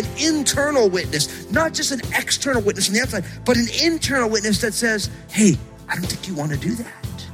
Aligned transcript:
an 0.00 0.06
internal 0.18 0.88
witness, 0.88 1.50
not 1.50 1.74
just 1.74 1.92
an 1.92 2.00
external 2.14 2.62
witness 2.62 2.86
from 2.86 2.94
the 2.94 3.02
outside, 3.02 3.24
but 3.44 3.56
an 3.56 3.66
internal 3.82 4.28
witness 4.28 4.60
that 4.60 4.74
says, 4.74 5.10
hey, 5.30 5.56
I 5.88 5.94
don't 5.94 6.06
think 6.06 6.26
you 6.28 6.34
want 6.34 6.50
to 6.52 6.56
do 6.56 6.74
that. 6.74 7.29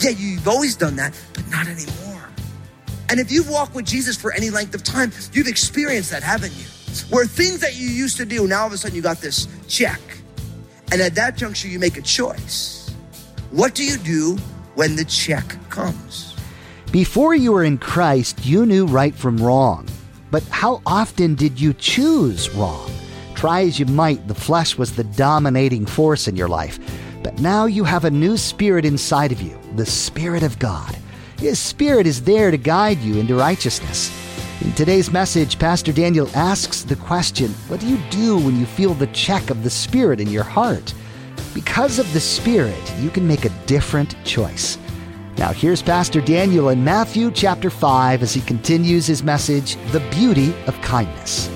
Yeah, 0.00 0.10
you've 0.10 0.48
always 0.48 0.76
done 0.76 0.96
that, 0.96 1.18
but 1.32 1.48
not 1.48 1.66
anymore. 1.66 2.28
And 3.08 3.20
if 3.20 3.30
you've 3.30 3.48
walked 3.48 3.74
with 3.74 3.86
Jesus 3.86 4.16
for 4.16 4.32
any 4.32 4.50
length 4.50 4.74
of 4.74 4.82
time, 4.82 5.12
you've 5.32 5.46
experienced 5.46 6.10
that, 6.10 6.22
haven't 6.22 6.52
you? 6.56 6.64
Where 7.10 7.26
things 7.26 7.60
that 7.60 7.76
you 7.76 7.88
used 7.88 8.16
to 8.18 8.24
do, 8.24 8.46
now 8.46 8.62
all 8.62 8.66
of 8.66 8.72
a 8.72 8.78
sudden 8.78 8.96
you 8.96 9.02
got 9.02 9.18
this 9.18 9.48
check. 9.68 10.00
And 10.92 11.00
at 11.00 11.14
that 11.14 11.36
juncture, 11.36 11.68
you 11.68 11.78
make 11.78 11.96
a 11.96 12.02
choice. 12.02 12.90
What 13.50 13.74
do 13.74 13.84
you 13.84 13.96
do 13.98 14.36
when 14.74 14.96
the 14.96 15.04
check 15.04 15.56
comes? 15.70 16.34
Before 16.92 17.34
you 17.34 17.52
were 17.52 17.64
in 17.64 17.78
Christ, 17.78 18.44
you 18.46 18.64
knew 18.66 18.86
right 18.86 19.14
from 19.14 19.36
wrong. 19.38 19.88
But 20.30 20.44
how 20.44 20.82
often 20.86 21.34
did 21.34 21.60
you 21.60 21.72
choose 21.74 22.50
wrong? 22.50 22.90
Try 23.34 23.62
as 23.62 23.78
you 23.78 23.86
might, 23.86 24.26
the 24.28 24.34
flesh 24.34 24.78
was 24.78 24.94
the 24.94 25.04
dominating 25.04 25.86
force 25.86 26.28
in 26.28 26.36
your 26.36 26.48
life. 26.48 26.78
But 27.34 27.42
now 27.42 27.66
you 27.66 27.82
have 27.82 28.04
a 28.04 28.10
new 28.12 28.36
spirit 28.36 28.84
inside 28.84 29.32
of 29.32 29.42
you, 29.42 29.58
the 29.74 29.84
Spirit 29.84 30.44
of 30.44 30.56
God. 30.60 30.96
His 31.36 31.58
Spirit 31.58 32.06
is 32.06 32.22
there 32.22 32.52
to 32.52 32.56
guide 32.56 32.98
you 32.98 33.18
into 33.18 33.34
righteousness. 33.34 34.12
In 34.60 34.72
today's 34.74 35.10
message, 35.10 35.58
Pastor 35.58 35.92
Daniel 35.92 36.28
asks 36.36 36.82
the 36.82 36.94
question 36.94 37.50
What 37.66 37.80
do 37.80 37.88
you 37.88 37.98
do 38.08 38.38
when 38.38 38.56
you 38.60 38.66
feel 38.66 38.94
the 38.94 39.08
check 39.08 39.50
of 39.50 39.64
the 39.64 39.70
Spirit 39.70 40.20
in 40.20 40.28
your 40.28 40.44
heart? 40.44 40.94
Because 41.54 41.98
of 41.98 42.12
the 42.12 42.20
Spirit, 42.20 42.94
you 43.00 43.10
can 43.10 43.26
make 43.26 43.44
a 43.44 43.66
different 43.66 44.14
choice. 44.24 44.78
Now, 45.36 45.52
here's 45.52 45.82
Pastor 45.82 46.20
Daniel 46.20 46.68
in 46.68 46.84
Matthew 46.84 47.32
chapter 47.32 47.68
5 47.68 48.22
as 48.22 48.32
he 48.32 48.42
continues 48.42 49.08
his 49.08 49.24
message, 49.24 49.74
The 49.90 50.08
Beauty 50.10 50.54
of 50.68 50.80
Kindness. 50.82 51.50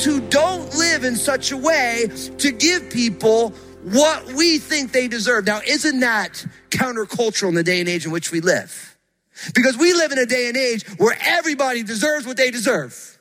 Those 0.00 0.04
who 0.04 0.28
don't 0.28 0.74
live 0.74 1.04
in 1.04 1.16
such 1.16 1.52
a 1.52 1.56
way 1.56 2.08
to 2.38 2.52
give 2.52 2.90
people 2.90 3.50
what 3.82 4.26
we 4.32 4.58
think 4.58 4.92
they 4.92 5.08
deserve. 5.08 5.46
Now, 5.46 5.60
isn't 5.66 6.00
that 6.00 6.44
countercultural 6.70 7.48
in 7.48 7.54
the 7.54 7.62
day 7.62 7.80
and 7.80 7.88
age 7.88 8.04
in 8.04 8.12
which 8.12 8.30
we 8.30 8.40
live? 8.40 8.96
Because 9.54 9.76
we 9.76 9.92
live 9.94 10.12
in 10.12 10.18
a 10.18 10.26
day 10.26 10.48
and 10.48 10.56
age 10.56 10.86
where 10.98 11.16
everybody 11.20 11.82
deserves 11.82 12.26
what 12.26 12.36
they 12.36 12.50
deserve. 12.50 13.18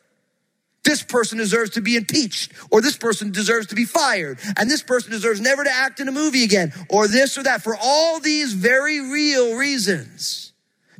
This 0.83 1.03
person 1.03 1.37
deserves 1.37 1.71
to 1.71 1.81
be 1.81 1.97
impeached, 1.97 2.53
or 2.71 2.81
this 2.81 2.97
person 2.97 3.31
deserves 3.31 3.67
to 3.67 3.75
be 3.75 3.85
fired, 3.85 4.39
and 4.57 4.69
this 4.69 4.81
person 4.81 5.11
deserves 5.11 5.41
never 5.41 5.63
to 5.63 5.71
act 5.71 5.99
in 5.99 6.07
a 6.07 6.11
movie 6.11 6.43
again, 6.43 6.73
or 6.89 7.07
this 7.07 7.37
or 7.37 7.43
that, 7.43 7.61
for 7.61 7.75
all 7.79 8.19
these 8.19 8.53
very 8.53 8.99
real 9.11 9.55
reasons. 9.55 10.53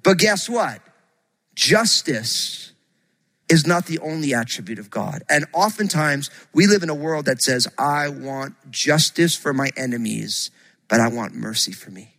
But 0.03 0.17
guess 0.17 0.49
what? 0.49 0.81
Justice 1.55 2.68
is 3.49 3.65
not 3.65 3.87
the 3.87 3.99
only 3.99 4.33
attribute 4.33 4.79
of 4.79 4.89
God. 4.89 5.23
And 5.29 5.45
oftentimes 5.53 6.29
we 6.53 6.67
live 6.67 6.83
in 6.83 6.89
a 6.89 6.95
world 6.95 7.25
that 7.25 7.41
says, 7.41 7.67
I 7.77 8.09
want 8.09 8.55
justice 8.71 9.35
for 9.35 9.53
my 9.53 9.71
enemies, 9.75 10.51
but 10.87 10.99
I 10.99 11.09
want 11.09 11.33
mercy 11.33 11.71
for 11.71 11.89
me. 11.89 12.15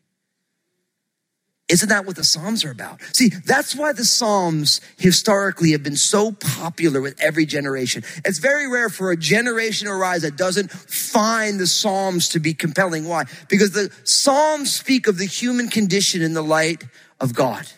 Isn't 1.70 1.88
that 1.88 2.04
what 2.04 2.16
the 2.16 2.24
Psalms 2.24 2.64
are 2.64 2.72
about? 2.72 3.00
See, 3.14 3.28
that's 3.28 3.76
why 3.76 3.92
the 3.92 4.04
Psalms 4.04 4.80
historically 4.98 5.70
have 5.70 5.84
been 5.84 5.94
so 5.94 6.32
popular 6.32 7.00
with 7.00 7.20
every 7.20 7.46
generation. 7.46 8.02
It's 8.24 8.40
very 8.40 8.68
rare 8.68 8.88
for 8.88 9.12
a 9.12 9.16
generation 9.16 9.86
to 9.86 9.94
arise 9.94 10.22
that 10.22 10.36
doesn't 10.36 10.72
find 10.72 11.60
the 11.60 11.68
Psalms 11.68 12.30
to 12.30 12.40
be 12.40 12.54
compelling. 12.54 13.06
Why? 13.06 13.26
Because 13.48 13.70
the 13.70 13.92
Psalms 14.02 14.74
speak 14.74 15.06
of 15.06 15.16
the 15.16 15.26
human 15.26 15.68
condition 15.68 16.22
in 16.22 16.34
the 16.34 16.42
light 16.42 16.82
of 17.20 17.34
God. 17.34 17.68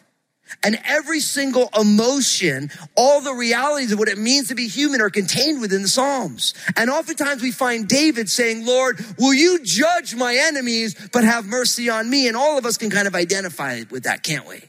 And 0.62 0.78
every 0.84 1.20
single 1.20 1.70
emotion, 1.78 2.70
all 2.96 3.20
the 3.20 3.34
realities 3.34 3.92
of 3.92 3.98
what 3.98 4.08
it 4.08 4.18
means 4.18 4.48
to 4.48 4.54
be 4.54 4.68
human 4.68 5.00
are 5.00 5.10
contained 5.10 5.60
within 5.60 5.82
the 5.82 5.88
Psalms. 5.88 6.54
And 6.76 6.90
oftentimes 6.90 7.42
we 7.42 7.50
find 7.50 7.88
David 7.88 8.28
saying, 8.28 8.66
Lord, 8.66 9.04
will 9.18 9.34
you 9.34 9.60
judge 9.62 10.14
my 10.14 10.36
enemies, 10.36 10.94
but 11.12 11.24
have 11.24 11.46
mercy 11.46 11.88
on 11.88 12.08
me? 12.08 12.28
And 12.28 12.36
all 12.36 12.58
of 12.58 12.66
us 12.66 12.76
can 12.76 12.90
kind 12.90 13.06
of 13.06 13.14
identify 13.14 13.82
with 13.90 14.04
that, 14.04 14.22
can't 14.22 14.46
we? 14.46 14.62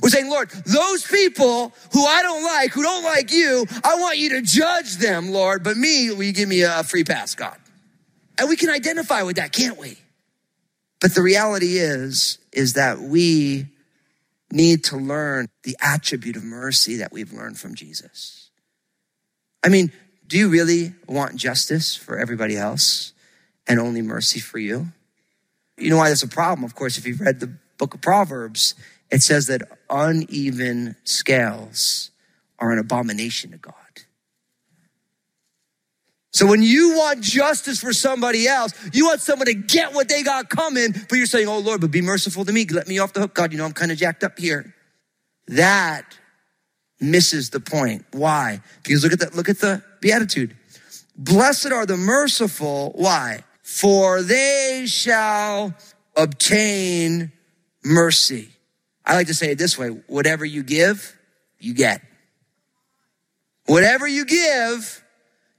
We're 0.00 0.08
saying, 0.08 0.30
Lord, 0.30 0.50
those 0.50 1.06
people 1.06 1.72
who 1.92 2.06
I 2.06 2.22
don't 2.22 2.42
like, 2.42 2.72
who 2.72 2.82
don't 2.82 3.04
like 3.04 3.30
you, 3.30 3.66
I 3.84 3.96
want 3.96 4.18
you 4.18 4.30
to 4.30 4.42
judge 4.42 4.96
them, 4.96 5.30
Lord, 5.30 5.62
but 5.62 5.76
me, 5.76 6.10
will 6.10 6.22
you 6.22 6.32
give 6.32 6.48
me 6.48 6.62
a 6.62 6.82
free 6.82 7.04
pass, 7.04 7.34
God? 7.34 7.56
And 8.38 8.48
we 8.48 8.56
can 8.56 8.70
identify 8.70 9.22
with 9.22 9.36
that, 9.36 9.52
can't 9.52 9.78
we? 9.78 9.98
But 11.00 11.14
the 11.14 11.22
reality 11.22 11.78
is, 11.78 12.38
is 12.52 12.74
that 12.74 13.00
we 13.00 13.66
need 14.52 14.84
to 14.84 14.96
learn 14.96 15.48
the 15.64 15.76
attribute 15.80 16.36
of 16.36 16.44
mercy 16.44 16.96
that 16.96 17.10
we've 17.10 17.32
learned 17.32 17.58
from 17.58 17.74
Jesus. 17.74 18.50
I 19.64 19.68
mean, 19.68 19.92
do 20.26 20.36
you 20.36 20.48
really 20.48 20.92
want 21.06 21.36
justice 21.36 21.96
for 21.96 22.18
everybody 22.18 22.56
else 22.56 23.12
and 23.66 23.80
only 23.80 24.02
mercy 24.02 24.40
for 24.40 24.58
you? 24.58 24.88
You 25.78 25.90
know 25.90 25.96
why 25.96 26.10
that's 26.10 26.22
a 26.22 26.28
problem? 26.28 26.64
Of 26.64 26.74
course, 26.74 26.98
if 26.98 27.06
you've 27.06 27.20
read 27.20 27.40
the 27.40 27.52
book 27.78 27.94
of 27.94 28.02
Proverbs, 28.02 28.74
it 29.10 29.22
says 29.22 29.46
that 29.46 29.62
uneven 29.88 30.96
scales 31.04 32.10
are 32.58 32.72
an 32.72 32.78
abomination 32.78 33.52
to 33.52 33.56
God. 33.56 33.74
So 36.32 36.46
when 36.46 36.62
you 36.62 36.96
want 36.96 37.20
justice 37.20 37.78
for 37.78 37.92
somebody 37.92 38.48
else, 38.48 38.72
you 38.94 39.06
want 39.06 39.20
someone 39.20 39.46
to 39.46 39.54
get 39.54 39.92
what 39.92 40.08
they 40.08 40.22
got 40.22 40.48
coming, 40.48 40.92
but 40.92 41.16
you're 41.16 41.26
saying, 41.26 41.46
Oh 41.46 41.58
Lord, 41.58 41.80
but 41.80 41.90
be 41.90 42.00
merciful 42.00 42.44
to 42.44 42.52
me. 42.52 42.64
Let 42.64 42.88
me 42.88 42.98
off 42.98 43.12
the 43.12 43.20
hook. 43.20 43.34
God, 43.34 43.52
you 43.52 43.58
know, 43.58 43.66
I'm 43.66 43.72
kind 43.72 43.92
of 43.92 43.98
jacked 43.98 44.24
up 44.24 44.38
here. 44.38 44.74
That 45.48 46.06
misses 47.00 47.50
the 47.50 47.60
point. 47.60 48.06
Why? 48.12 48.62
Because 48.82 49.02
look 49.02 49.12
at 49.12 49.20
that, 49.20 49.34
look 49.34 49.50
at 49.50 49.58
the 49.58 49.82
beatitude. 50.00 50.56
Blessed 51.16 51.70
are 51.70 51.84
the 51.84 51.98
merciful. 51.98 52.92
Why? 52.94 53.44
For 53.62 54.22
they 54.22 54.84
shall 54.86 55.74
obtain 56.16 57.32
mercy. 57.84 58.48
I 59.04 59.14
like 59.14 59.26
to 59.26 59.34
say 59.34 59.50
it 59.50 59.58
this 59.58 59.76
way. 59.76 59.88
Whatever 59.88 60.44
you 60.44 60.62
give, 60.62 61.14
you 61.58 61.74
get. 61.74 62.02
Whatever 63.66 64.06
you 64.06 64.24
give, 64.24 65.01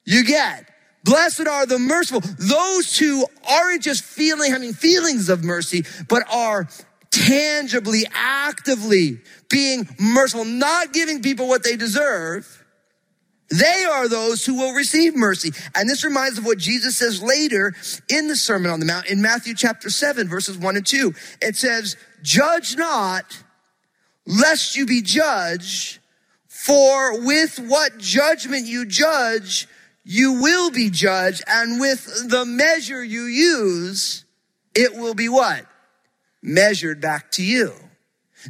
you 0.06 0.24
get. 0.26 0.70
Blessed 1.04 1.48
are 1.48 1.66
the 1.66 1.80
merciful, 1.80 2.22
those 2.40 2.98
who 2.98 3.26
aren't 3.50 3.82
just 3.82 4.04
feeling, 4.04 4.52
having 4.52 4.74
feelings 4.74 5.28
of 5.28 5.44
mercy, 5.44 5.84
but 6.08 6.24
are 6.32 6.68
tangibly, 7.12 8.06
actively 8.14 9.20
being 9.50 9.88
merciful, 10.00 10.46
not 10.46 10.94
giving 10.94 11.22
people 11.22 11.48
what 11.48 11.64
they 11.64 11.76
deserve. 11.76 12.64
They 13.50 13.86
are 13.86 14.08
those 14.08 14.46
who 14.46 14.56
will 14.56 14.74
receive 14.74 15.16
mercy. 15.16 15.52
And 15.76 15.88
this 15.88 16.04
reminds 16.04 16.40
of 16.40 16.46
what 16.46 16.58
Jesus 16.58 16.98
says 16.98 17.22
later 17.22 17.76
in 18.10 18.28
the 18.28 18.36
Sermon 18.36 18.72
on 18.72 18.80
the 18.80 18.86
Mount 18.86 19.08
in 19.08 19.22
Matthew 19.22 19.54
chapter 19.54 19.90
7, 19.90 20.28
verses 20.28 20.58
1 20.58 20.76
and 20.78 20.86
2. 20.86 21.14
It 21.42 21.56
says, 21.56 21.96
Judge 22.24 22.76
not, 22.78 23.44
lest 24.26 24.76
you 24.76 24.86
be 24.86 25.02
judged, 25.02 26.00
for 26.48 27.22
with 27.24 27.60
what 27.60 27.98
judgment 28.00 28.66
you 28.66 28.86
judge, 28.86 29.68
you 30.04 30.42
will 30.42 30.72
be 30.72 30.90
judged. 30.90 31.44
And 31.48 31.80
with 31.80 32.30
the 32.30 32.46
measure 32.46 33.04
you 33.04 33.24
use, 33.24 34.26
it 34.76 34.96
will 34.96 35.14
be 35.14 35.30
what? 35.30 35.66
Measured 36.42 37.02
back 37.02 37.32
to 37.32 37.44
you. 37.44 37.74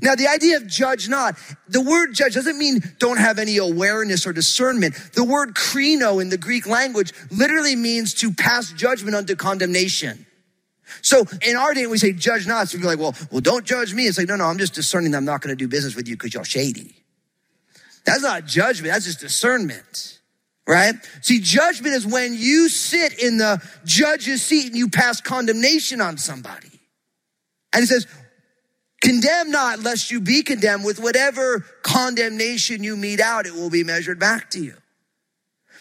Now, 0.01 0.15
the 0.15 0.27
idea 0.27 0.57
of 0.57 0.65
judge 0.65 1.07
not, 1.07 1.37
the 1.67 1.81
word 1.81 2.13
judge 2.13 2.33
doesn't 2.33 2.57
mean 2.57 2.81
don't 2.97 3.17
have 3.17 3.37
any 3.37 3.57
awareness 3.57 4.25
or 4.25 4.33
discernment. 4.33 4.95
The 5.13 5.23
word 5.23 5.53
krino 5.53 6.19
in 6.19 6.29
the 6.29 6.37
Greek 6.37 6.65
language 6.65 7.13
literally 7.29 7.75
means 7.75 8.15
to 8.15 8.33
pass 8.33 8.71
judgment 8.71 9.15
unto 9.15 9.35
condemnation. 9.35 10.25
So 11.01 11.25
in 11.41 11.55
our 11.55 11.73
day, 11.73 11.85
we 11.85 11.97
say 11.97 12.11
judge 12.13 12.47
not, 12.47 12.69
so 12.69 12.77
people 12.77 12.89
are 12.89 12.95
like, 12.95 12.99
well, 12.99 13.27
well, 13.31 13.41
don't 13.41 13.65
judge 13.65 13.93
me. 13.93 14.07
It's 14.07 14.17
like, 14.17 14.27
no, 14.27 14.35
no, 14.35 14.45
I'm 14.45 14.57
just 14.57 14.73
discerning 14.73 15.11
that 15.11 15.17
I'm 15.17 15.25
not 15.25 15.41
going 15.41 15.55
to 15.55 15.55
do 15.55 15.67
business 15.67 15.95
with 15.95 16.07
you 16.07 16.15
because 16.15 16.33
you're 16.33 16.45
shady. 16.45 16.95
That's 18.05 18.21
not 18.21 18.45
judgment. 18.45 18.93
That's 18.93 19.05
just 19.05 19.19
discernment, 19.19 20.12
right? 20.67 20.95
See, 21.21 21.39
judgment 21.39 21.95
is 21.95 22.05
when 22.05 22.33
you 22.33 22.69
sit 22.69 23.19
in 23.21 23.37
the 23.37 23.61
judge's 23.85 24.41
seat 24.41 24.67
and 24.67 24.75
you 24.75 24.89
pass 24.89 25.21
condemnation 25.21 26.01
on 26.01 26.17
somebody. 26.17 26.79
And 27.73 27.83
it 27.83 27.87
says, 27.87 28.07
Condemn 29.03 29.51
not, 29.51 29.81
lest 29.81 30.11
you 30.11 30.21
be 30.21 30.43
condemned. 30.43 30.85
With 30.85 30.97
whatever 30.97 31.65
condemnation 31.81 32.83
you 32.83 32.95
mete 32.95 33.19
out, 33.19 33.45
it 33.45 33.53
will 33.53 33.69
be 33.69 33.83
measured 33.83 34.17
back 34.17 34.49
to 34.51 34.63
you. 34.63 34.75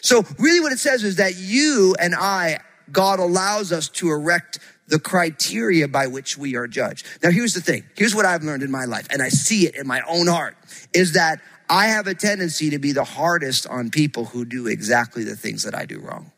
So 0.01 0.25
really 0.37 0.59
what 0.59 0.73
it 0.73 0.79
says 0.79 1.05
is 1.05 1.15
that 1.15 1.37
you 1.37 1.95
and 1.97 2.13
I, 2.13 2.59
God 2.91 3.19
allows 3.19 3.71
us 3.71 3.87
to 3.89 4.09
erect 4.09 4.59
the 4.89 4.99
criteria 4.99 5.87
by 5.87 6.07
which 6.07 6.37
we 6.37 6.57
are 6.57 6.67
judged. 6.67 7.07
Now 7.23 7.31
here's 7.31 7.53
the 7.53 7.61
thing. 7.61 7.85
Here's 7.95 8.13
what 8.13 8.25
I've 8.25 8.43
learned 8.43 8.63
in 8.63 8.71
my 8.71 8.83
life, 8.83 9.07
and 9.09 9.21
I 9.21 9.29
see 9.29 9.65
it 9.67 9.75
in 9.75 9.87
my 9.87 10.01
own 10.01 10.27
heart, 10.27 10.57
is 10.93 11.13
that 11.13 11.39
I 11.69 11.87
have 11.87 12.07
a 12.07 12.13
tendency 12.13 12.69
to 12.71 12.79
be 12.79 12.91
the 12.91 13.03
hardest 13.03 13.67
on 13.67 13.89
people 13.89 14.25
who 14.25 14.45
do 14.45 14.67
exactly 14.67 15.23
the 15.23 15.35
things 15.35 15.63
that 15.63 15.75
I 15.75 15.85
do 15.85 15.99
wrong. 15.99 16.31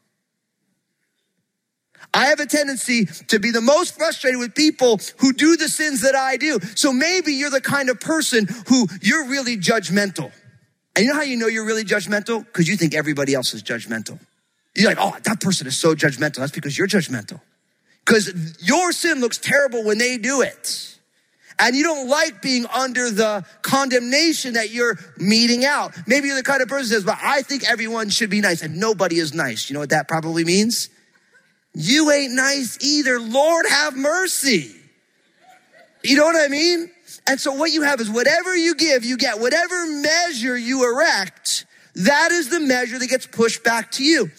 I 2.13 2.27
have 2.27 2.39
a 2.39 2.45
tendency 2.45 3.05
to 3.27 3.39
be 3.39 3.51
the 3.51 3.61
most 3.61 3.97
frustrated 3.97 4.39
with 4.39 4.55
people 4.55 4.99
who 5.17 5.33
do 5.33 5.57
the 5.57 5.67
sins 5.67 6.01
that 6.01 6.15
I 6.15 6.37
do. 6.37 6.59
So 6.75 6.93
maybe 6.93 7.33
you're 7.33 7.49
the 7.49 7.59
kind 7.59 7.89
of 7.89 7.99
person 7.99 8.47
who 8.67 8.87
you're 9.01 9.27
really 9.27 9.57
judgmental. 9.57 10.31
And 10.95 11.03
you 11.03 11.11
know 11.11 11.15
how 11.17 11.23
you 11.23 11.35
know 11.35 11.47
you're 11.47 11.65
really 11.65 11.83
judgmental? 11.83 12.45
Because 12.45 12.69
you 12.69 12.77
think 12.77 12.93
everybody 12.93 13.33
else 13.33 13.53
is 13.53 13.61
judgmental. 13.61 14.17
You're 14.75 14.89
like, 14.89 14.97
oh, 14.99 15.17
that 15.23 15.41
person 15.41 15.67
is 15.67 15.77
so 15.77 15.93
judgmental. 15.93 16.35
That's 16.35 16.53
because 16.53 16.77
you're 16.77 16.87
judgmental. 16.87 17.41
Because 18.05 18.57
your 18.61 18.91
sin 18.91 19.19
looks 19.19 19.37
terrible 19.37 19.83
when 19.83 19.97
they 19.97 20.17
do 20.17 20.41
it. 20.41 20.94
And 21.57 21.75
you 21.75 21.83
don't 21.83 22.09
like 22.09 22.41
being 22.41 22.65
under 22.65 23.09
the 23.09 23.45
condemnation 23.61 24.53
that 24.53 24.71
you're 24.71 24.97
meeting 25.17 25.63
out. 25.63 25.95
Maybe 26.05 26.27
you're 26.27 26.35
the 26.35 26.43
kind 26.43 26.61
of 26.61 26.67
person 26.67 26.89
that 26.89 26.95
says, 26.95 27.03
but 27.05 27.17
I 27.21 27.43
think 27.43 27.69
everyone 27.69 28.09
should 28.09 28.29
be 28.29 28.41
nice 28.41 28.61
and 28.61 28.77
nobody 28.77 29.19
is 29.19 29.33
nice. 29.33 29.69
You 29.69 29.75
know 29.75 29.79
what 29.79 29.91
that 29.91 30.07
probably 30.07 30.43
means? 30.43 30.89
You 31.73 32.11
ain't 32.11 32.33
nice 32.33 32.77
either. 32.81 33.19
Lord 33.19 33.65
have 33.69 33.95
mercy. 33.95 34.75
You 36.03 36.17
know 36.17 36.25
what 36.25 36.35
I 36.35 36.47
mean? 36.47 36.91
And 37.27 37.39
so 37.39 37.53
what 37.53 37.71
you 37.71 37.81
have 37.81 37.99
is 37.99 38.09
whatever 38.09 38.55
you 38.55 38.75
give, 38.75 39.03
you 39.03 39.17
get. 39.17 39.39
Whatever 39.39 39.85
measure 39.87 40.57
you 40.57 40.83
erect, 40.83 41.65
that 41.95 42.31
is 42.31 42.49
the 42.49 42.59
measure 42.59 42.99
that 42.99 43.07
gets 43.07 43.25
pushed 43.25 43.63
back 43.63 43.91
to 43.93 44.03
you. 44.03 44.29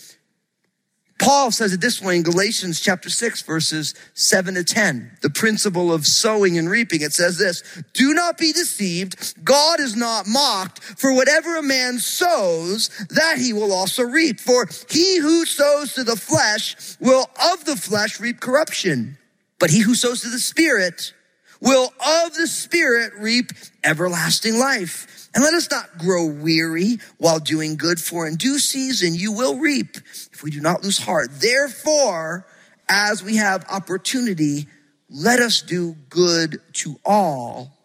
Paul 1.18 1.50
says 1.50 1.72
it 1.72 1.80
this 1.80 2.02
way 2.02 2.16
in 2.16 2.22
Galatians 2.22 2.80
chapter 2.80 3.08
6 3.08 3.42
verses 3.42 3.94
7 4.14 4.54
to 4.54 4.64
10. 4.64 5.18
The 5.22 5.30
principle 5.30 5.92
of 5.92 6.06
sowing 6.06 6.58
and 6.58 6.68
reaping. 6.68 7.00
It 7.00 7.12
says 7.12 7.38
this, 7.38 7.62
do 7.94 8.12
not 8.12 8.36
be 8.36 8.52
deceived. 8.52 9.44
God 9.44 9.80
is 9.80 9.96
not 9.96 10.26
mocked 10.26 10.82
for 10.82 11.14
whatever 11.14 11.56
a 11.56 11.62
man 11.62 11.98
sows, 11.98 12.88
that 13.10 13.38
he 13.38 13.52
will 13.52 13.72
also 13.72 14.02
reap. 14.02 14.40
For 14.40 14.68
he 14.90 15.18
who 15.18 15.46
sows 15.46 15.94
to 15.94 16.04
the 16.04 16.16
flesh 16.16 16.96
will 17.00 17.30
of 17.52 17.64
the 17.64 17.76
flesh 17.76 18.20
reap 18.20 18.40
corruption. 18.40 19.16
But 19.58 19.70
he 19.70 19.80
who 19.80 19.94
sows 19.94 20.20
to 20.20 20.28
the 20.28 20.38
spirit 20.38 21.14
will 21.60 21.92
of 22.04 22.34
the 22.34 22.46
spirit 22.46 23.12
reap 23.18 23.52
everlasting 23.82 24.58
life. 24.58 25.15
And 25.36 25.44
let 25.44 25.52
us 25.52 25.70
not 25.70 25.98
grow 25.98 26.24
weary 26.24 26.96
while 27.18 27.38
doing 27.38 27.76
good, 27.76 28.00
for 28.00 28.26
in 28.26 28.36
due 28.36 28.58
season 28.58 29.14
you 29.14 29.32
will 29.32 29.58
reap 29.58 29.98
if 30.32 30.42
we 30.42 30.50
do 30.50 30.62
not 30.62 30.82
lose 30.82 30.96
heart. 30.96 31.28
Therefore, 31.30 32.46
as 32.88 33.22
we 33.22 33.36
have 33.36 33.66
opportunity, 33.70 34.66
let 35.10 35.40
us 35.40 35.60
do 35.60 35.94
good 36.08 36.62
to 36.72 36.98
all, 37.04 37.76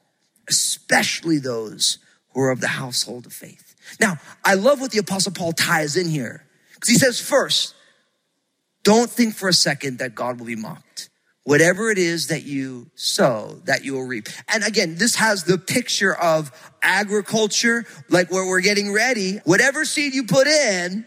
especially 0.48 1.40
those 1.40 1.98
who 2.30 2.40
are 2.40 2.52
of 2.52 2.62
the 2.62 2.70
household 2.70 3.26
of 3.26 3.34
faith. 3.34 3.76
Now, 4.00 4.16
I 4.46 4.54
love 4.54 4.80
what 4.80 4.92
the 4.92 5.00
apostle 5.00 5.34
Paul 5.34 5.52
ties 5.52 5.98
in 5.98 6.08
here 6.08 6.46
because 6.76 6.88
he 6.88 6.96
says 6.96 7.20
first, 7.20 7.76
don't 8.84 9.10
think 9.10 9.36
for 9.36 9.50
a 9.50 9.54
second 9.54 10.00
that 10.00 10.16
God 10.16 10.40
will 10.40 10.48
be 10.48 10.56
mocked. 10.56 11.10
Whatever 11.52 11.92
it 11.92 11.98
is 11.98 12.28
that 12.28 12.44
you 12.44 12.90
sow, 12.96 13.60
that 13.66 13.84
you 13.84 13.92
will 13.92 14.06
reap. 14.06 14.30
And 14.48 14.64
again, 14.64 14.96
this 14.96 15.16
has 15.16 15.44
the 15.44 15.58
picture 15.58 16.16
of 16.16 16.50
agriculture, 16.82 17.86
like 18.08 18.32
where 18.32 18.48
we're 18.48 18.62
getting 18.62 18.94
ready. 18.94 19.42
Whatever 19.44 19.84
seed 19.84 20.16
you 20.16 20.24
put 20.24 20.48
in, 20.48 21.06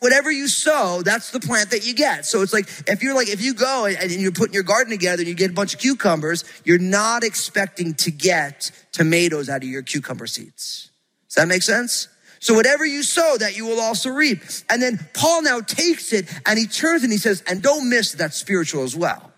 whatever 0.00 0.28
you 0.28 0.48
sow, 0.48 1.02
that's 1.02 1.30
the 1.30 1.38
plant 1.38 1.70
that 1.70 1.86
you 1.86 1.94
get. 1.94 2.26
So 2.26 2.42
it's 2.42 2.52
like, 2.52 2.68
if 2.88 3.00
you're 3.04 3.14
like, 3.14 3.28
if 3.28 3.40
you 3.40 3.54
go 3.54 3.86
and 3.86 4.10
you're 4.10 4.32
putting 4.32 4.54
your 4.54 4.64
garden 4.64 4.90
together 4.90 5.20
and 5.20 5.28
you 5.28 5.36
get 5.36 5.52
a 5.52 5.54
bunch 5.54 5.72
of 5.72 5.78
cucumbers, 5.78 6.42
you're 6.64 6.80
not 6.80 7.22
expecting 7.22 7.94
to 7.94 8.10
get 8.10 8.72
tomatoes 8.90 9.48
out 9.48 9.62
of 9.62 9.68
your 9.68 9.82
cucumber 9.82 10.26
seeds. 10.26 10.90
Does 11.28 11.36
that 11.36 11.46
make 11.46 11.62
sense? 11.62 12.08
So 12.40 12.54
whatever 12.54 12.84
you 12.84 13.04
sow, 13.04 13.36
that 13.38 13.56
you 13.56 13.66
will 13.66 13.80
also 13.80 14.10
reap. 14.10 14.42
And 14.68 14.82
then 14.82 14.98
Paul 15.14 15.42
now 15.42 15.60
takes 15.60 16.12
it 16.12 16.28
and 16.44 16.58
he 16.58 16.66
turns 16.66 17.04
and 17.04 17.12
he 17.12 17.18
says, 17.18 17.44
and 17.46 17.62
don't 17.62 17.88
miss 17.88 18.14
that 18.14 18.34
spiritual 18.34 18.82
as 18.82 18.96
well 18.96 19.30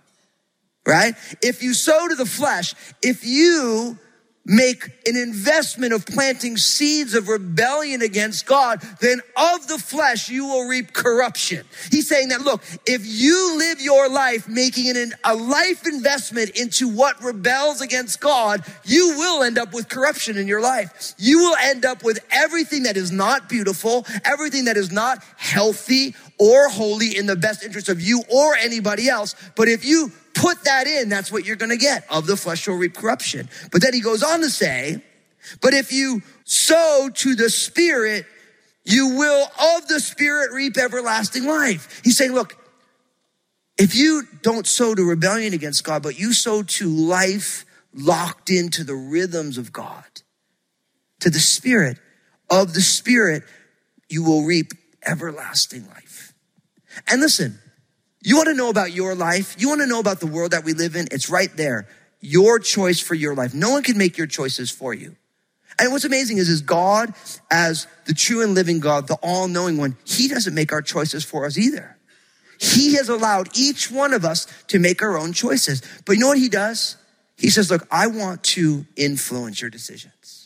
right? 0.87 1.15
If 1.43 1.63
you 1.63 1.75
sow 1.75 2.09
to 2.09 2.15
the 2.15 2.27
flesh, 2.27 2.75
if 3.03 3.25
you 3.25 3.99
make 4.45 4.85
an 5.07 5.17
investment 5.17 5.93
of 5.93 6.05
planting 6.05 6.57
seeds 6.57 7.15
of 7.15 7.29
rebellion 7.29 8.03
against 8.03 8.45
God, 8.45 8.81
then 9.01 9.21
of 9.37 9.69
the 9.69 9.79
flesh 9.79 10.29
you 10.29 10.47
will 10.47 10.67
reap 10.67 10.93
corruption. 10.93 11.65
He's 11.91 12.09
saying 12.09 12.29
that, 12.29 12.41
look, 12.41 12.63
if 12.85 13.03
you 13.05 13.57
live 13.59 13.81
your 13.81 14.09
life 14.09 14.49
making 14.49 14.97
an, 14.97 15.13
a 15.25 15.35
life 15.35 15.87
investment 15.87 16.59
into 16.59 16.89
what 16.89 17.23
rebels 17.23 17.81
against 17.81 18.21
God, 18.21 18.65
you 18.85 19.17
will 19.17 19.45
end 19.45 19.59
up 19.59 19.73
with 19.73 19.89
corruption 19.89 20.37
in 20.37 20.49
your 20.49 20.61
life. 20.61 21.15
You 21.19 21.39
will 21.39 21.57
end 21.61 21.85
up 21.85 22.03
with 22.03 22.19
everything 22.31 22.83
that 22.85 22.97
is 22.97 23.13
not 23.13 23.49
beautiful, 23.49 24.05
everything 24.25 24.65
that 24.65 24.77
is 24.77 24.91
not 24.91 25.23
healthy 25.37 26.17
or 26.39 26.69
holy 26.69 27.17
in 27.17 27.27
the 27.27 27.37
best 27.37 27.63
interest 27.63 27.89
of 27.89 28.01
you 28.01 28.25
or 28.29 28.57
anybody 28.57 29.09
else. 29.09 29.37
But 29.55 29.69
if 29.69 29.85
you 29.85 30.11
put 30.35 30.65
that 30.65 30.87
in, 30.87 31.09
that's 31.09 31.31
what 31.31 31.45
you're 31.45 31.57
going 31.57 31.71
to 31.71 31.77
get. 31.77 32.05
Of 32.11 32.27
the 32.27 32.37
flesh 32.37 32.67
will 32.67 32.77
reap 32.77 32.95
corruption. 32.95 33.49
But 33.71 33.83
then 33.83 33.95
he 33.95 34.01
goes 34.01 34.23
on 34.23 34.41
to 34.41 34.51
say, 34.51 35.03
but 35.61 35.75
if 35.75 35.93
you 35.93 36.23
sow 36.45 37.11
to 37.13 37.35
the 37.35 37.51
spirit, 37.51 38.27
you 38.85 39.17
will 39.17 39.47
of 39.61 39.89
the 39.89 40.01
spirit 40.01 40.53
reap 40.53 40.77
everlasting 40.77 41.47
life. 41.47 42.01
He's 42.05 42.17
saying, 42.17 42.33
look, 42.33 42.57
if 43.79 43.95
you 43.95 44.25
don't 44.43 44.67
sow 44.67 44.95
to 44.95 45.03
rebellion 45.03 45.55
against 45.55 45.85
God, 45.85 46.03
but 46.03 46.19
you 46.19 46.33
sow 46.33 46.63
to 46.63 46.89
life 46.89 47.65
locked 47.95 48.51
into 48.51 48.85
the 48.85 48.95
rhythms 48.95 49.59
of 49.59 49.73
God, 49.73 50.05
to 51.21 51.31
the 51.31 51.41
spirit, 51.41 51.99
of 52.51 52.75
the 52.75 52.81
spirit, 52.81 53.43
you 54.09 54.23
will 54.23 54.45
reap 54.45 54.73
everlasting 55.05 55.89
life. 55.89 56.35
And 57.09 57.21
listen, 57.21 57.59
you 58.23 58.37
want 58.37 58.49
to 58.49 58.55
know 58.55 58.71
about 58.71 58.93
your 58.93 59.15
life? 59.15 59.57
You 59.59 59.69
want 59.69 59.81
to 59.81 59.87
know 59.87 60.01
about 60.01 60.21
the 60.21 60.27
world 60.27 60.53
that 60.53 60.65
we 60.65 60.73
live 60.73 60.97
in? 60.97 61.09
It's 61.11 61.29
right 61.29 61.55
there. 61.57 61.89
Your 62.21 62.59
choice 62.59 63.01
for 63.01 63.15
your 63.15 63.35
life. 63.35 63.53
No 63.53 63.71
one 63.71 63.83
can 63.83 63.99
make 63.99 64.17
your 64.17 64.29
choices 64.29 64.71
for 64.71 64.95
you. 64.95 65.17
And 65.79 65.91
what's 65.91 66.05
amazing 66.05 66.39
is, 66.39 66.49
is 66.49 66.61
God, 66.61 67.15
as 67.51 67.87
the 68.05 68.15
true 68.15 68.43
and 68.43 68.55
living 68.55 68.79
God, 68.79 69.09
the 69.09 69.19
all 69.23 69.49
knowing 69.49 69.77
one, 69.77 69.97
He 70.05 70.29
doesn't 70.29 70.55
make 70.55 70.73
our 70.73 70.83
choices 70.83 71.25
for 71.25 71.47
us 71.47 71.59
either. 71.59 71.97
He 72.61 72.95
has 72.95 73.09
allowed 73.09 73.49
each 73.59 73.91
one 73.91 74.13
of 74.13 74.25
us 74.25 74.47
to 74.69 74.79
make 74.79 75.03
our 75.03 75.19
own 75.19 75.33
choices. 75.33 75.83
But 76.05 76.13
you 76.13 76.21
know 76.21 76.29
what 76.29 76.39
He 76.39 76.49
does? 76.49 76.97
He 77.37 77.51
says, 77.51 77.71
Look, 77.71 77.87
I 77.91 78.07
want 78.07 78.45
to 78.45 78.87
influence 78.95 79.61
your 79.61 79.71
decisions. 79.71 80.42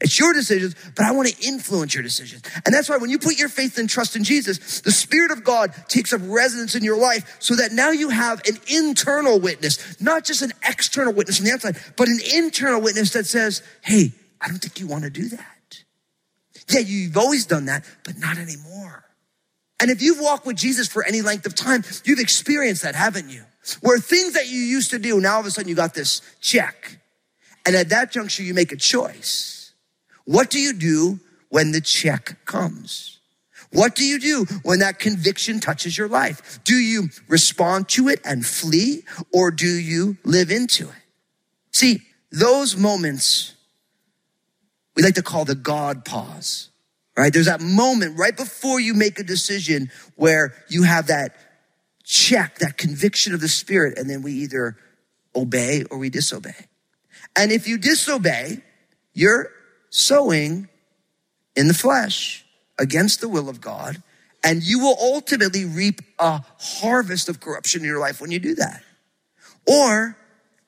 It's 0.00 0.16
your 0.18 0.32
decisions, 0.32 0.76
but 0.94 1.04
I 1.04 1.10
want 1.10 1.28
to 1.28 1.46
influence 1.46 1.92
your 1.92 2.04
decisions. 2.04 2.42
And 2.64 2.72
that's 2.72 2.88
why 2.88 2.98
when 2.98 3.10
you 3.10 3.18
put 3.18 3.36
your 3.36 3.48
faith 3.48 3.78
and 3.78 3.90
trust 3.90 4.14
in 4.14 4.22
Jesus, 4.22 4.80
the 4.80 4.92
Spirit 4.92 5.32
of 5.32 5.42
God 5.42 5.74
takes 5.88 6.12
up 6.12 6.20
residence 6.24 6.76
in 6.76 6.84
your 6.84 6.96
life 6.96 7.36
so 7.40 7.56
that 7.56 7.72
now 7.72 7.90
you 7.90 8.10
have 8.10 8.40
an 8.46 8.58
internal 8.68 9.40
witness, 9.40 10.00
not 10.00 10.24
just 10.24 10.42
an 10.42 10.52
external 10.66 11.12
witness 11.12 11.38
from 11.38 11.46
the 11.46 11.52
outside, 11.52 11.76
but 11.96 12.08
an 12.08 12.20
internal 12.32 12.80
witness 12.80 13.12
that 13.14 13.26
says, 13.26 13.62
Hey, 13.82 14.12
I 14.40 14.46
don't 14.46 14.58
think 14.58 14.78
you 14.78 14.86
want 14.86 15.02
to 15.02 15.10
do 15.10 15.28
that. 15.30 15.82
Yeah, 16.68 16.80
you've 16.80 17.16
always 17.16 17.46
done 17.46 17.66
that, 17.66 17.84
but 18.04 18.18
not 18.18 18.38
anymore. 18.38 19.04
And 19.80 19.90
if 19.90 20.00
you've 20.00 20.20
walked 20.20 20.46
with 20.46 20.56
Jesus 20.56 20.86
for 20.86 21.04
any 21.04 21.22
length 21.22 21.46
of 21.46 21.54
time, 21.54 21.82
you've 22.04 22.20
experienced 22.20 22.82
that, 22.82 22.94
haven't 22.94 23.30
you? 23.30 23.42
Where 23.80 23.98
things 23.98 24.34
that 24.34 24.48
you 24.48 24.60
used 24.60 24.90
to 24.90 24.98
do, 24.98 25.20
now 25.20 25.34
all 25.34 25.40
of 25.40 25.46
a 25.46 25.50
sudden 25.50 25.68
you 25.68 25.74
got 25.74 25.94
this 25.94 26.22
check. 26.40 26.98
And 27.66 27.74
at 27.74 27.88
that 27.90 28.12
juncture, 28.12 28.42
you 28.42 28.54
make 28.54 28.72
a 28.72 28.76
choice. 28.76 29.57
What 30.28 30.50
do 30.50 30.60
you 30.60 30.74
do 30.74 31.20
when 31.48 31.72
the 31.72 31.80
check 31.80 32.44
comes? 32.44 33.18
What 33.72 33.94
do 33.94 34.04
you 34.04 34.20
do 34.20 34.44
when 34.62 34.80
that 34.80 34.98
conviction 34.98 35.58
touches 35.58 35.96
your 35.96 36.06
life? 36.06 36.60
Do 36.64 36.74
you 36.74 37.08
respond 37.28 37.88
to 37.90 38.08
it 38.08 38.20
and 38.26 38.44
flee 38.44 39.04
or 39.32 39.50
do 39.50 39.66
you 39.66 40.18
live 40.24 40.50
into 40.50 40.84
it? 40.84 40.94
See, 41.72 42.02
those 42.30 42.76
moments 42.76 43.54
we 44.94 45.02
like 45.02 45.14
to 45.14 45.22
call 45.22 45.46
the 45.46 45.54
God 45.54 46.04
pause, 46.04 46.68
right? 47.16 47.32
There's 47.32 47.46
that 47.46 47.62
moment 47.62 48.18
right 48.18 48.36
before 48.36 48.80
you 48.80 48.92
make 48.92 49.18
a 49.18 49.22
decision 49.22 49.90
where 50.16 50.54
you 50.68 50.82
have 50.82 51.06
that 51.06 51.36
check, 52.04 52.58
that 52.58 52.76
conviction 52.76 53.32
of 53.32 53.40
the 53.40 53.48
spirit, 53.48 53.96
and 53.96 54.10
then 54.10 54.20
we 54.20 54.32
either 54.32 54.76
obey 55.34 55.84
or 55.90 55.96
we 55.96 56.10
disobey. 56.10 56.66
And 57.34 57.50
if 57.50 57.66
you 57.66 57.78
disobey, 57.78 58.62
you're 59.14 59.52
sowing 59.90 60.68
in 61.56 61.68
the 61.68 61.74
flesh 61.74 62.44
against 62.78 63.20
the 63.20 63.28
will 63.28 63.48
of 63.48 63.60
God, 63.60 64.02
and 64.44 64.62
you 64.62 64.78
will 64.78 64.96
ultimately 65.00 65.64
reap 65.64 66.00
a 66.18 66.42
harvest 66.58 67.28
of 67.28 67.40
corruption 67.40 67.80
in 67.80 67.86
your 67.86 67.98
life 67.98 68.20
when 68.20 68.30
you 68.30 68.38
do 68.38 68.54
that. 68.54 68.82
Or 69.66 70.16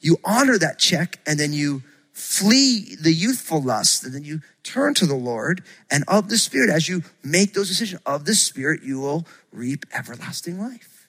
you 0.01 0.17
honor 0.25 0.59
that 0.59 0.79
check 0.79 1.21
and 1.27 1.39
then 1.39 1.53
you 1.53 1.83
flee 2.13 2.97
the 3.01 3.13
youthful 3.13 3.63
lust, 3.63 4.05
and 4.05 4.15
then 4.15 4.25
you 4.25 4.41
turn 4.63 4.93
to 4.95 5.07
the 5.07 5.15
Lord 5.15 5.63
and 5.91 6.05
of 6.07 6.29
the 6.29 6.37
Spirit. 6.37 6.69
As 6.69 6.89
you 6.89 7.03
make 7.25 7.55
those 7.55 7.69
decisions 7.69 8.03
of 8.05 8.27
the 8.27 8.35
Spirit, 8.35 8.83
you 8.83 9.01
will 9.01 9.27
reap 9.53 9.87
everlasting 9.95 10.61
life. 10.61 11.09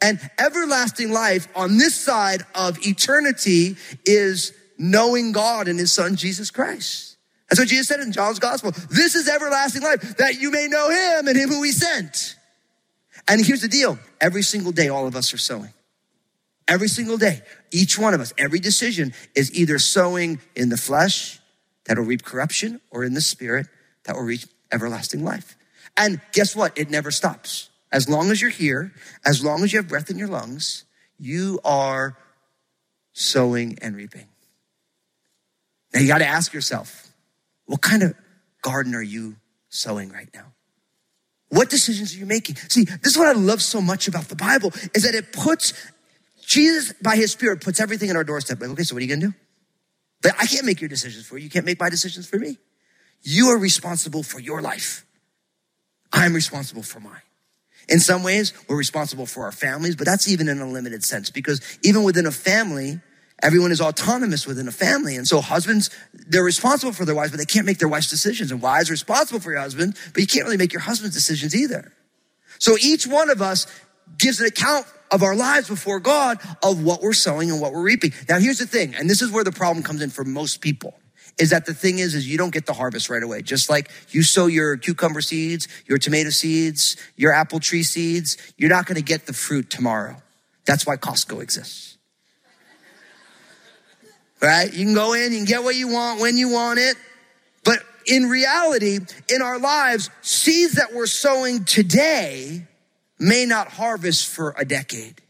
And 0.00 0.18
everlasting 0.40 1.12
life 1.12 1.46
on 1.54 1.78
this 1.78 1.94
side 1.94 2.42
of 2.54 2.84
eternity 2.84 3.76
is 4.04 4.52
knowing 4.82 5.30
God 5.32 5.68
and 5.68 5.78
his 5.78 5.92
son, 5.92 6.16
Jesus 6.16 6.50
Christ. 6.50 7.16
That's 7.48 7.60
what 7.60 7.68
Jesus 7.68 7.86
said 7.86 8.00
in 8.00 8.12
John's 8.12 8.38
gospel. 8.38 8.72
This 8.90 9.14
is 9.14 9.28
everlasting 9.28 9.82
life, 9.82 10.16
that 10.16 10.40
you 10.40 10.50
may 10.50 10.66
know 10.66 10.90
him 10.90 11.28
and 11.28 11.36
him 11.36 11.48
who 11.48 11.62
he 11.62 11.70
sent. 11.70 12.36
And 13.28 13.44
here's 13.44 13.62
the 13.62 13.68
deal. 13.68 13.98
Every 14.20 14.42
single 14.42 14.72
day, 14.72 14.88
all 14.88 15.06
of 15.06 15.14
us 15.14 15.32
are 15.32 15.38
sowing. 15.38 15.72
Every 16.66 16.88
single 16.88 17.16
day, 17.16 17.42
each 17.70 17.98
one 17.98 18.14
of 18.14 18.20
us, 18.20 18.32
every 18.36 18.58
decision 18.58 19.12
is 19.34 19.54
either 19.54 19.78
sowing 19.78 20.40
in 20.56 20.68
the 20.68 20.76
flesh 20.76 21.38
that 21.84 21.98
will 21.98 22.04
reap 22.04 22.24
corruption 22.24 22.80
or 22.90 23.04
in 23.04 23.14
the 23.14 23.20
spirit 23.20 23.66
that 24.04 24.16
will 24.16 24.22
reap 24.22 24.40
everlasting 24.72 25.22
life. 25.22 25.56
And 25.96 26.20
guess 26.32 26.56
what? 26.56 26.76
It 26.76 26.90
never 26.90 27.10
stops. 27.10 27.70
As 27.92 28.08
long 28.08 28.30
as 28.30 28.40
you're 28.40 28.50
here, 28.50 28.92
as 29.24 29.44
long 29.44 29.62
as 29.62 29.72
you 29.72 29.78
have 29.78 29.88
breath 29.88 30.10
in 30.10 30.18
your 30.18 30.28
lungs, 30.28 30.84
you 31.18 31.60
are 31.64 32.16
sowing 33.12 33.78
and 33.82 33.94
reaping. 33.94 34.26
Now 35.94 36.00
you 36.00 36.08
got 36.08 36.18
to 36.18 36.26
ask 36.26 36.52
yourself, 36.52 37.08
what 37.66 37.80
kind 37.80 38.02
of 38.02 38.14
garden 38.62 38.94
are 38.94 39.02
you 39.02 39.36
sowing 39.68 40.10
right 40.10 40.28
now? 40.34 40.52
What 41.48 41.68
decisions 41.68 42.14
are 42.14 42.18
you 42.18 42.26
making? 42.26 42.56
See, 42.56 42.84
this 42.84 43.12
is 43.12 43.18
what 43.18 43.28
I 43.28 43.38
love 43.38 43.60
so 43.60 43.80
much 43.80 44.08
about 44.08 44.24
the 44.24 44.36
Bible 44.36 44.72
is 44.94 45.02
that 45.02 45.14
it 45.14 45.32
puts 45.32 45.74
Jesus 46.46 46.92
by 47.02 47.16
his 47.16 47.32
spirit 47.32 47.60
puts 47.60 47.78
everything 47.78 48.08
in 48.08 48.16
our 48.16 48.24
doorstep. 48.24 48.60
Like, 48.60 48.70
okay, 48.70 48.82
so 48.82 48.94
what 48.94 49.02
are 49.02 49.04
you 49.04 49.14
gonna 49.14 49.28
do? 49.28 49.34
But 50.22 50.34
I 50.40 50.46
can't 50.46 50.64
make 50.64 50.80
your 50.80 50.88
decisions 50.88 51.26
for 51.26 51.36
you. 51.36 51.44
You 51.44 51.50
can't 51.50 51.66
make 51.66 51.78
my 51.80 51.90
decisions 51.90 52.26
for 52.26 52.38
me. 52.38 52.58
You 53.22 53.48
are 53.48 53.58
responsible 53.58 54.22
for 54.22 54.40
your 54.40 54.62
life. 54.62 55.04
I'm 56.12 56.34
responsible 56.34 56.82
for 56.82 57.00
mine. 57.00 57.22
In 57.88 58.00
some 58.00 58.22
ways, 58.22 58.52
we're 58.68 58.76
responsible 58.76 59.26
for 59.26 59.44
our 59.44 59.52
families, 59.52 59.96
but 59.96 60.06
that's 60.06 60.28
even 60.28 60.48
in 60.48 60.60
a 60.60 60.68
limited 60.68 61.04
sense 61.04 61.30
because 61.30 61.60
even 61.82 62.04
within 62.04 62.26
a 62.26 62.30
family, 62.30 63.00
everyone 63.42 63.72
is 63.72 63.80
autonomous 63.80 64.46
within 64.46 64.68
a 64.68 64.72
family. 64.72 65.16
And 65.16 65.26
so 65.26 65.40
husbands, 65.40 65.90
they're 66.12 66.44
responsible 66.44 66.92
for 66.92 67.04
their 67.04 67.14
wives, 67.14 67.30
but 67.32 67.38
they 67.38 67.44
can't 67.44 67.66
make 67.66 67.78
their 67.78 67.88
wife's 67.88 68.10
decisions. 68.10 68.50
And 68.50 68.62
wives 68.62 68.90
are 68.90 68.92
responsible 68.92 69.40
for 69.40 69.50
your 69.50 69.60
husband, 69.60 69.96
but 70.12 70.20
you 70.20 70.26
can't 70.26 70.44
really 70.44 70.56
make 70.56 70.72
your 70.72 70.82
husband's 70.82 71.14
decisions 71.14 71.54
either. 71.54 71.92
So 72.58 72.76
each 72.80 73.06
one 73.06 73.30
of 73.30 73.42
us 73.42 73.66
gives 74.18 74.40
an 74.40 74.46
account 74.46 74.86
of 75.10 75.22
our 75.22 75.34
lives 75.34 75.68
before 75.68 76.00
God 76.00 76.38
of 76.62 76.82
what 76.82 77.02
we're 77.02 77.12
sowing 77.12 77.50
and 77.50 77.60
what 77.60 77.72
we're 77.72 77.82
reaping. 77.82 78.12
Now 78.28 78.38
here's 78.38 78.58
the 78.58 78.66
thing, 78.66 78.94
and 78.94 79.10
this 79.10 79.20
is 79.20 79.30
where 79.30 79.44
the 79.44 79.52
problem 79.52 79.84
comes 79.84 80.00
in 80.00 80.10
for 80.10 80.24
most 80.24 80.60
people 80.60 80.94
is 81.38 81.50
that 81.50 81.66
the 81.66 81.74
thing 81.74 81.98
is, 81.98 82.14
is 82.14 82.28
you 82.28 82.36
don't 82.36 82.52
get 82.52 82.66
the 82.66 82.72
harvest 82.72 83.08
right 83.08 83.22
away. 83.22 83.42
Just 83.42 83.70
like 83.70 83.90
you 84.10 84.22
sow 84.22 84.46
your 84.46 84.76
cucumber 84.76 85.20
seeds, 85.20 85.66
your 85.86 85.98
tomato 85.98 86.30
seeds, 86.30 86.96
your 87.16 87.32
apple 87.32 87.60
tree 87.60 87.82
seeds, 87.82 88.36
you're 88.56 88.70
not 88.70 88.86
going 88.86 88.96
to 88.96 89.02
get 89.02 89.26
the 89.26 89.32
fruit 89.32 89.70
tomorrow. 89.70 90.16
That's 90.66 90.86
why 90.86 90.96
Costco 90.96 91.42
exists. 91.42 91.96
Right? 94.42 94.72
You 94.72 94.84
can 94.84 94.94
go 94.94 95.12
in, 95.12 95.32
you 95.32 95.38
can 95.38 95.46
get 95.46 95.62
what 95.62 95.76
you 95.76 95.88
want 95.88 96.20
when 96.20 96.36
you 96.36 96.48
want 96.48 96.80
it. 96.80 96.96
But 97.64 97.78
in 98.06 98.24
reality, 98.28 98.98
in 99.28 99.40
our 99.40 99.58
lives, 99.58 100.10
seeds 100.20 100.74
that 100.74 100.92
we're 100.92 101.06
sowing 101.06 101.64
today 101.64 102.66
may 103.20 103.46
not 103.46 103.68
harvest 103.68 104.28
for 104.28 104.54
a 104.58 104.64
decade 104.64 105.22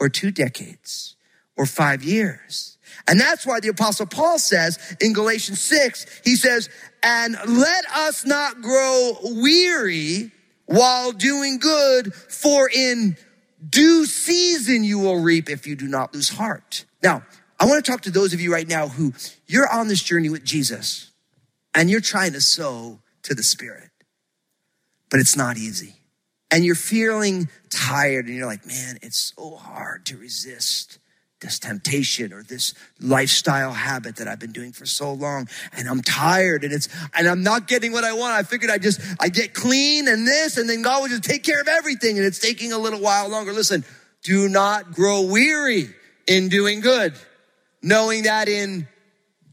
or 0.00 0.08
two 0.08 0.32
decades 0.32 1.14
or 1.56 1.64
five 1.64 2.02
years. 2.02 2.76
And 3.06 3.20
that's 3.20 3.46
why 3.46 3.60
the 3.60 3.68
apostle 3.68 4.06
Paul 4.06 4.38
says 4.38 4.78
in 5.00 5.12
Galatians 5.12 5.60
6, 5.60 6.22
he 6.24 6.34
says, 6.34 6.68
and 7.02 7.36
let 7.46 7.84
us 7.86 8.26
not 8.26 8.62
grow 8.62 9.16
weary 9.22 10.32
while 10.66 11.12
doing 11.12 11.58
good, 11.58 12.12
for 12.12 12.68
in 12.68 13.16
due 13.68 14.04
season 14.06 14.82
you 14.82 14.98
will 14.98 15.20
reap 15.20 15.48
if 15.48 15.66
you 15.66 15.76
do 15.76 15.86
not 15.86 16.12
lose 16.12 16.28
heart. 16.28 16.84
Now, 17.02 17.22
I 17.58 17.66
want 17.66 17.84
to 17.84 17.90
talk 17.90 18.02
to 18.02 18.10
those 18.10 18.34
of 18.34 18.40
you 18.40 18.52
right 18.52 18.68
now 18.68 18.88
who 18.88 19.12
you're 19.46 19.68
on 19.68 19.88
this 19.88 20.02
journey 20.02 20.28
with 20.28 20.44
Jesus 20.44 21.10
and 21.74 21.88
you're 21.90 22.00
trying 22.00 22.32
to 22.32 22.40
sow 22.40 23.00
to 23.22 23.34
the 23.34 23.42
Spirit, 23.42 23.90
but 25.10 25.20
it's 25.20 25.36
not 25.36 25.56
easy. 25.56 25.94
And 26.50 26.64
you're 26.64 26.74
feeling 26.74 27.48
tired 27.70 28.26
and 28.26 28.36
you're 28.36 28.46
like, 28.46 28.66
man, 28.66 28.98
it's 29.02 29.32
so 29.36 29.56
hard 29.56 30.06
to 30.06 30.16
resist 30.16 30.98
this 31.40 31.58
temptation 31.58 32.32
or 32.32 32.42
this 32.42 32.72
lifestyle 33.00 33.72
habit 33.72 34.16
that 34.16 34.28
I've 34.28 34.38
been 34.38 34.52
doing 34.52 34.72
for 34.72 34.86
so 34.86 35.12
long. 35.12 35.48
And 35.76 35.88
I'm 35.88 36.00
tired 36.00 36.64
and 36.64 36.72
it's, 36.72 36.88
and 37.14 37.28
I'm 37.28 37.42
not 37.42 37.66
getting 37.66 37.92
what 37.92 38.04
I 38.04 38.12
want. 38.14 38.32
I 38.32 38.42
figured 38.42 38.70
I 38.70 38.78
just, 38.78 39.00
I 39.20 39.28
get 39.28 39.54
clean 39.54 40.08
and 40.08 40.26
this, 40.26 40.56
and 40.56 40.68
then 40.68 40.82
God 40.82 41.02
will 41.02 41.08
just 41.08 41.24
take 41.24 41.42
care 41.42 41.60
of 41.60 41.68
everything. 41.68 42.16
And 42.16 42.26
it's 42.26 42.38
taking 42.38 42.72
a 42.72 42.78
little 42.78 43.00
while 43.00 43.28
longer. 43.28 43.52
Listen, 43.52 43.84
do 44.22 44.48
not 44.48 44.92
grow 44.92 45.22
weary 45.22 45.94
in 46.26 46.48
doing 46.48 46.80
good, 46.80 47.14
knowing 47.86 48.24
that 48.24 48.48
in 48.48 48.88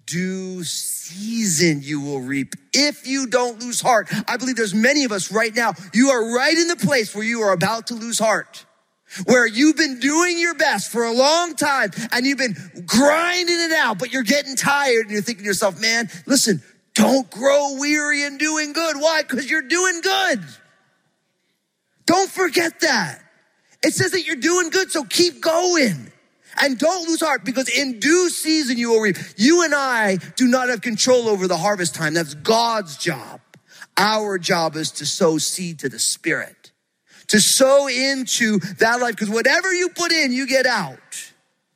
due 0.07 0.63
season 0.63 1.81
you 1.83 2.01
will 2.01 2.19
reap 2.19 2.55
if 2.73 3.07
you 3.07 3.27
don't 3.27 3.61
lose 3.61 3.79
heart. 3.79 4.09
I 4.27 4.37
believe 4.37 4.55
there's 4.55 4.73
many 4.73 5.03
of 5.03 5.11
us 5.11 5.31
right 5.31 5.55
now. 5.55 5.73
You 5.93 6.09
are 6.09 6.35
right 6.35 6.57
in 6.57 6.67
the 6.67 6.75
place 6.75 7.15
where 7.15 7.23
you 7.23 7.41
are 7.41 7.53
about 7.53 7.87
to 7.87 7.93
lose 7.93 8.17
heart. 8.17 8.65
Where 9.25 9.45
you've 9.45 9.77
been 9.77 9.99
doing 9.99 10.39
your 10.39 10.55
best 10.55 10.91
for 10.91 11.03
a 11.03 11.13
long 11.13 11.55
time 11.55 11.91
and 12.11 12.25
you've 12.25 12.39
been 12.39 12.55
grinding 12.87 13.59
it 13.59 13.71
out, 13.71 13.99
but 13.99 14.11
you're 14.11 14.23
getting 14.23 14.55
tired 14.55 15.03
and 15.03 15.11
you're 15.11 15.21
thinking 15.21 15.43
to 15.43 15.47
yourself, 15.47 15.79
man, 15.79 16.09
listen, 16.25 16.63
don't 16.95 17.29
grow 17.29 17.77
weary 17.77 18.23
in 18.23 18.39
doing 18.39 18.73
good. 18.73 18.95
Why? 18.97 19.21
Because 19.21 19.47
you're 19.47 19.61
doing 19.61 20.01
good. 20.01 20.43
Don't 22.07 22.29
forget 22.29 22.79
that. 22.79 23.21
It 23.83 23.93
says 23.93 24.11
that 24.11 24.25
you're 24.25 24.35
doing 24.35 24.71
good, 24.71 24.89
so 24.89 25.03
keep 25.03 25.41
going. 25.41 26.11
And 26.61 26.77
don't 26.77 27.07
lose 27.07 27.21
heart 27.21 27.43
because 27.43 27.69
in 27.69 27.99
due 27.99 28.29
season 28.29 28.77
you 28.77 28.91
will 28.91 28.99
reap. 28.99 29.17
You 29.37 29.63
and 29.63 29.73
I 29.73 30.17
do 30.35 30.47
not 30.47 30.69
have 30.69 30.81
control 30.81 31.27
over 31.27 31.47
the 31.47 31.57
harvest 31.57 31.95
time. 31.95 32.13
That's 32.13 32.35
God's 32.35 32.97
job. 32.97 33.41
Our 33.97 34.37
job 34.37 34.75
is 34.75 34.91
to 34.91 35.05
sow 35.05 35.37
seed 35.37 35.79
to 35.79 35.89
the 35.89 35.99
spirit, 35.99 36.71
to 37.27 37.39
sow 37.39 37.87
into 37.87 38.59
that 38.79 38.99
life 38.99 39.15
because 39.15 39.29
whatever 39.29 39.73
you 39.73 39.89
put 39.89 40.11
in, 40.11 40.31
you 40.31 40.47
get 40.47 40.65
out. 40.65 40.99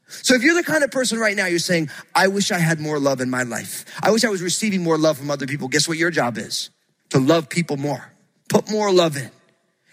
So 0.08 0.36
if 0.36 0.42
you're 0.42 0.56
the 0.56 0.64
kind 0.64 0.84
of 0.84 0.92
person 0.92 1.20
right 1.20 1.36
now, 1.36 1.48
you're 1.48 1.60
saying, 1.60 1.90
I 2.16 2.28
wish 2.28 2.52
I 2.52 2.60
had 2.60 2.80
more 2.80 2.98
love 3.00 3.22
in 3.22 3.30
my 3.30 3.44
life. 3.44 3.86
I 4.02 4.12
wish 4.12 4.24
I 4.24 4.30
was 4.30 4.42
receiving 4.42 4.84
more 4.84 4.98
love 4.98 5.18
from 5.18 5.30
other 5.30 5.46
people. 5.46 5.68
Guess 5.68 5.88
what 5.88 5.98
your 5.98 6.12
job 6.12 6.38
is? 6.38 6.70
To 7.10 7.20
love 7.20 7.50
people 7.50 7.78
more. 7.78 8.12
Put 8.50 8.72
more 8.72 8.92
love 8.92 9.18
in. 9.18 9.30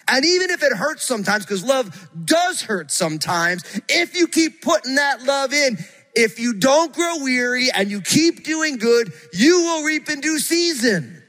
And 0.08 0.24
even 0.24 0.50
if 0.50 0.62
it 0.62 0.72
hurts 0.72 1.04
sometimes, 1.04 1.44
because 1.44 1.64
love 1.64 2.08
does 2.24 2.62
hurt 2.62 2.90
sometimes, 2.90 3.62
if 3.88 4.16
you 4.16 4.26
keep 4.26 4.62
putting 4.62 4.96
that 4.96 5.22
love 5.22 5.52
in, 5.52 5.78
if 6.14 6.38
you 6.38 6.54
don't 6.54 6.92
grow 6.92 7.18
weary 7.22 7.70
and 7.72 7.90
you 7.90 8.00
keep 8.00 8.44
doing 8.44 8.76
good, 8.76 9.12
you 9.32 9.62
will 9.62 9.84
reap 9.84 10.08
in 10.08 10.20
due 10.20 10.38
season. 10.38 11.22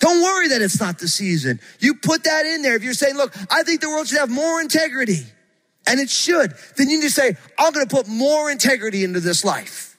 Don't 0.00 0.20
worry 0.20 0.48
that 0.48 0.60
it's 0.62 0.80
not 0.80 0.98
the 0.98 1.06
season. 1.06 1.60
You 1.78 1.94
put 1.94 2.24
that 2.24 2.44
in 2.44 2.62
there. 2.62 2.74
If 2.74 2.82
you're 2.82 2.94
saying, 2.94 3.16
look, 3.16 3.32
I 3.50 3.62
think 3.62 3.80
the 3.80 3.88
world 3.88 4.08
should 4.08 4.18
have 4.18 4.30
more 4.30 4.60
integrity, 4.60 5.20
and 5.86 6.00
it 6.00 6.10
should, 6.10 6.54
then 6.76 6.90
you 6.90 6.98
need 6.98 7.04
to 7.04 7.10
say, 7.10 7.36
I'm 7.56 7.72
gonna 7.72 7.86
put 7.86 8.08
more 8.08 8.50
integrity 8.50 9.04
into 9.04 9.20
this 9.20 9.44
life. 9.44 9.96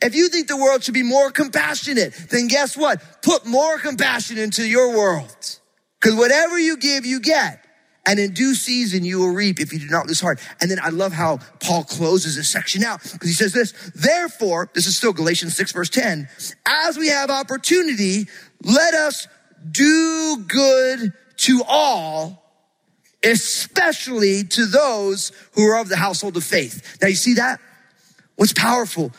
If 0.00 0.14
you 0.14 0.28
think 0.28 0.48
the 0.48 0.56
world 0.56 0.84
should 0.84 0.94
be 0.94 1.02
more 1.02 1.30
compassionate, 1.30 2.14
then 2.30 2.46
guess 2.46 2.76
what? 2.76 3.22
Put 3.22 3.44
more 3.44 3.78
compassion 3.78 4.38
into 4.38 4.66
your 4.66 4.96
world. 4.96 5.58
Because 6.02 6.18
whatever 6.18 6.58
you 6.58 6.76
give, 6.76 7.06
you 7.06 7.20
get. 7.20 7.64
And 8.04 8.18
in 8.18 8.32
due 8.32 8.56
season, 8.56 9.04
you 9.04 9.20
will 9.20 9.32
reap 9.32 9.60
if 9.60 9.72
you 9.72 9.78
do 9.78 9.86
not 9.86 10.08
lose 10.08 10.20
heart. 10.20 10.40
And 10.60 10.68
then 10.68 10.80
I 10.82 10.88
love 10.88 11.12
how 11.12 11.38
Paul 11.60 11.84
closes 11.84 12.34
this 12.34 12.48
section 12.48 12.82
out 12.82 13.00
because 13.00 13.28
he 13.28 13.34
says 13.34 13.52
this, 13.52 13.72
therefore, 13.94 14.68
this 14.74 14.88
is 14.88 14.96
still 14.96 15.12
Galatians 15.12 15.56
6 15.56 15.70
verse 15.70 15.88
10, 15.88 16.28
as 16.66 16.98
we 16.98 17.08
have 17.08 17.30
opportunity, 17.30 18.26
let 18.64 18.94
us 18.94 19.28
do 19.70 20.44
good 20.48 21.12
to 21.36 21.62
all, 21.68 22.42
especially 23.22 24.42
to 24.42 24.66
those 24.66 25.30
who 25.54 25.64
are 25.64 25.80
of 25.80 25.88
the 25.88 25.96
household 25.96 26.36
of 26.36 26.42
faith. 26.42 26.98
Now 27.00 27.06
you 27.06 27.14
see 27.14 27.34
that? 27.34 27.60
What's 28.34 28.52
powerful? 28.52 29.12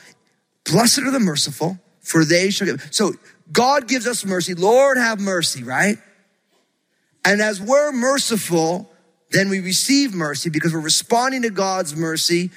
Blessed 0.65 0.99
are 0.99 1.11
the 1.11 1.21
merciful, 1.21 1.79
for 2.01 2.25
they 2.25 2.49
shall 2.49 2.67
give. 2.67 2.89
So 2.91 3.13
God 3.53 3.87
gives 3.87 4.05
us 4.05 4.25
mercy. 4.25 4.55
Lord 4.55 4.97
have 4.97 5.21
mercy, 5.21 5.63
right? 5.63 5.97
And 7.25 7.41
as 7.41 7.61
we're 7.61 7.91
merciful, 7.91 8.91
then 9.31 9.49
we 9.49 9.59
receive 9.59 10.13
mercy 10.13 10.49
because 10.49 10.73
we're 10.73 10.79
responding 10.79 11.41
to 11.43 11.49
God's 11.49 11.95
mercy, 11.95 12.51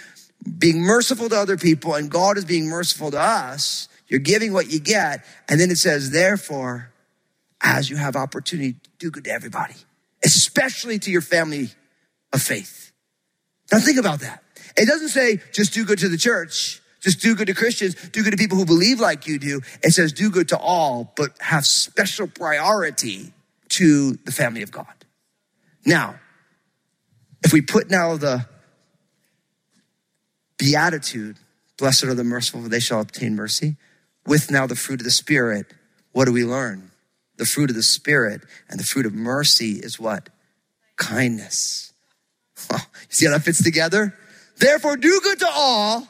being 0.59 0.81
merciful 0.81 1.29
to 1.29 1.37
other 1.37 1.57
people, 1.57 1.95
and 1.95 2.11
God 2.11 2.37
is 2.37 2.45
being 2.45 2.67
merciful 2.67 3.11
to 3.11 3.21
us. 3.21 3.89
You're 4.09 4.21
giving 4.21 4.53
what 4.53 4.71
you 4.71 4.79
get. 4.79 5.25
And 5.49 5.61
then 5.61 5.71
it 5.71 5.79
says, 5.79 6.11
therefore, 6.11 6.93
as 7.61 7.91
you 7.91 7.97
have 7.97 8.17
opportunity, 8.17 8.77
do 8.99 9.11
good 9.11 9.25
to 9.25 9.31
everybody, 9.31 9.75
especially 10.25 10.99
to 11.01 11.11
your 11.11 11.23
family 11.23 11.71
of 12.33 12.43
faith. 12.43 12.93
Now 13.73 13.79
think 13.79 13.99
about 13.99 14.21
that. 14.21 14.43
It 14.77 14.87
doesn't 14.87 15.09
say 15.09 15.41
just 15.53 15.73
do 15.73 15.85
good 15.85 15.99
to 16.01 16.09
the 16.09 16.19
church, 16.19 16.81
just 17.01 17.21
do 17.21 17.35
good 17.35 17.47
to 17.47 17.55
Christians, 17.55 17.95
do 18.11 18.23
good 18.23 18.33
to 18.33 18.37
people 18.37 18.59
who 18.59 18.67
believe 18.67 19.01
like 19.01 19.27
you 19.27 19.39
do. 19.39 19.63
It 19.83 19.93
says 19.93 20.13
do 20.13 20.31
good 20.31 20.49
to 20.49 20.59
all, 20.59 21.13
but 21.17 21.31
have 21.41 21.65
special 21.65 22.27
priority 22.27 23.33
to 23.71 24.13
the 24.25 24.33
family 24.33 24.63
of 24.63 24.71
God. 24.71 24.87
Now, 25.85 26.19
if 27.45 27.53
we 27.53 27.61
put 27.61 27.91
now 27.91 28.17
the 28.17 28.47
beatitude, 30.59 31.37
blessed 31.79 32.05
are 32.05 32.15
the 32.15 32.25
merciful, 32.25 32.63
for 32.63 32.69
they 32.69 32.81
shall 32.81 33.01
obtain 33.01 33.37
mercy, 33.37 33.77
with 34.27 34.51
now 34.51 34.67
the 34.67 34.77
fruit 34.77 35.01
of 35.01 35.05
the 35.05 35.11
Spirit, 35.11 35.67
what 36.13 36.25
do 36.25 36.33
we 36.33 36.45
learn? 36.45 36.91
The 37.37 37.45
fruit 37.45 37.71
of 37.71 37.77
the 37.77 37.83
Spirit 37.83 38.41
and 38.69 38.81
the 38.81 38.85
fruit 38.85 39.07
of 39.07 39.15
mercy 39.15 39.73
is 39.73 40.01
what? 40.01 40.31
Kindness. 40.97 41.93
you 42.73 42.79
see 43.11 43.27
how 43.27 43.33
that 43.33 43.43
fits 43.43 43.63
together? 43.63 44.17
Therefore, 44.59 44.97
do 44.97 45.21
good 45.23 45.39
to 45.41 45.49
all, 45.49 46.09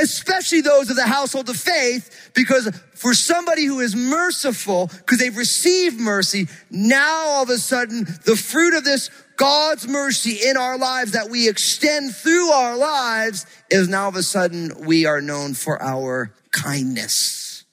especially 0.00 0.60
those 0.60 0.88
of 0.88 0.96
the 0.96 1.06
household 1.06 1.48
of 1.48 1.56
faith, 1.56 2.30
because 2.34 2.72
for 2.98 3.14
somebody 3.14 3.64
who 3.64 3.80
is 3.80 3.94
merciful, 3.94 4.88
because 4.88 5.18
they've 5.18 5.36
received 5.36 6.00
mercy, 6.00 6.48
now 6.70 7.28
all 7.28 7.42
of 7.44 7.48
a 7.48 7.58
sudden, 7.58 8.04
the 8.24 8.36
fruit 8.36 8.74
of 8.74 8.84
this 8.84 9.10
God's 9.36 9.86
mercy 9.86 10.48
in 10.48 10.56
our 10.56 10.76
lives 10.76 11.12
that 11.12 11.30
we 11.30 11.48
extend 11.48 12.14
through 12.14 12.50
our 12.50 12.76
lives 12.76 13.46
is 13.70 13.88
now 13.88 14.02
all 14.02 14.08
of 14.08 14.16
a 14.16 14.22
sudden 14.24 14.84
we 14.84 15.06
are 15.06 15.20
known 15.20 15.54
for 15.54 15.80
our 15.80 16.34
kindness. 16.50 17.64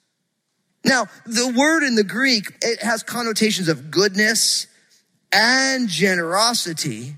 Now, 0.84 1.08
the 1.25 1.51
word 1.58 1.82
in 1.82 1.96
the 1.96 2.03
Greek, 2.03 2.53
it 2.62 2.84
has 2.84 3.01
connotations 3.01 3.67
of 3.67 3.89
goodness 3.89 4.67
and 5.32 5.89
generosity. 5.89 7.15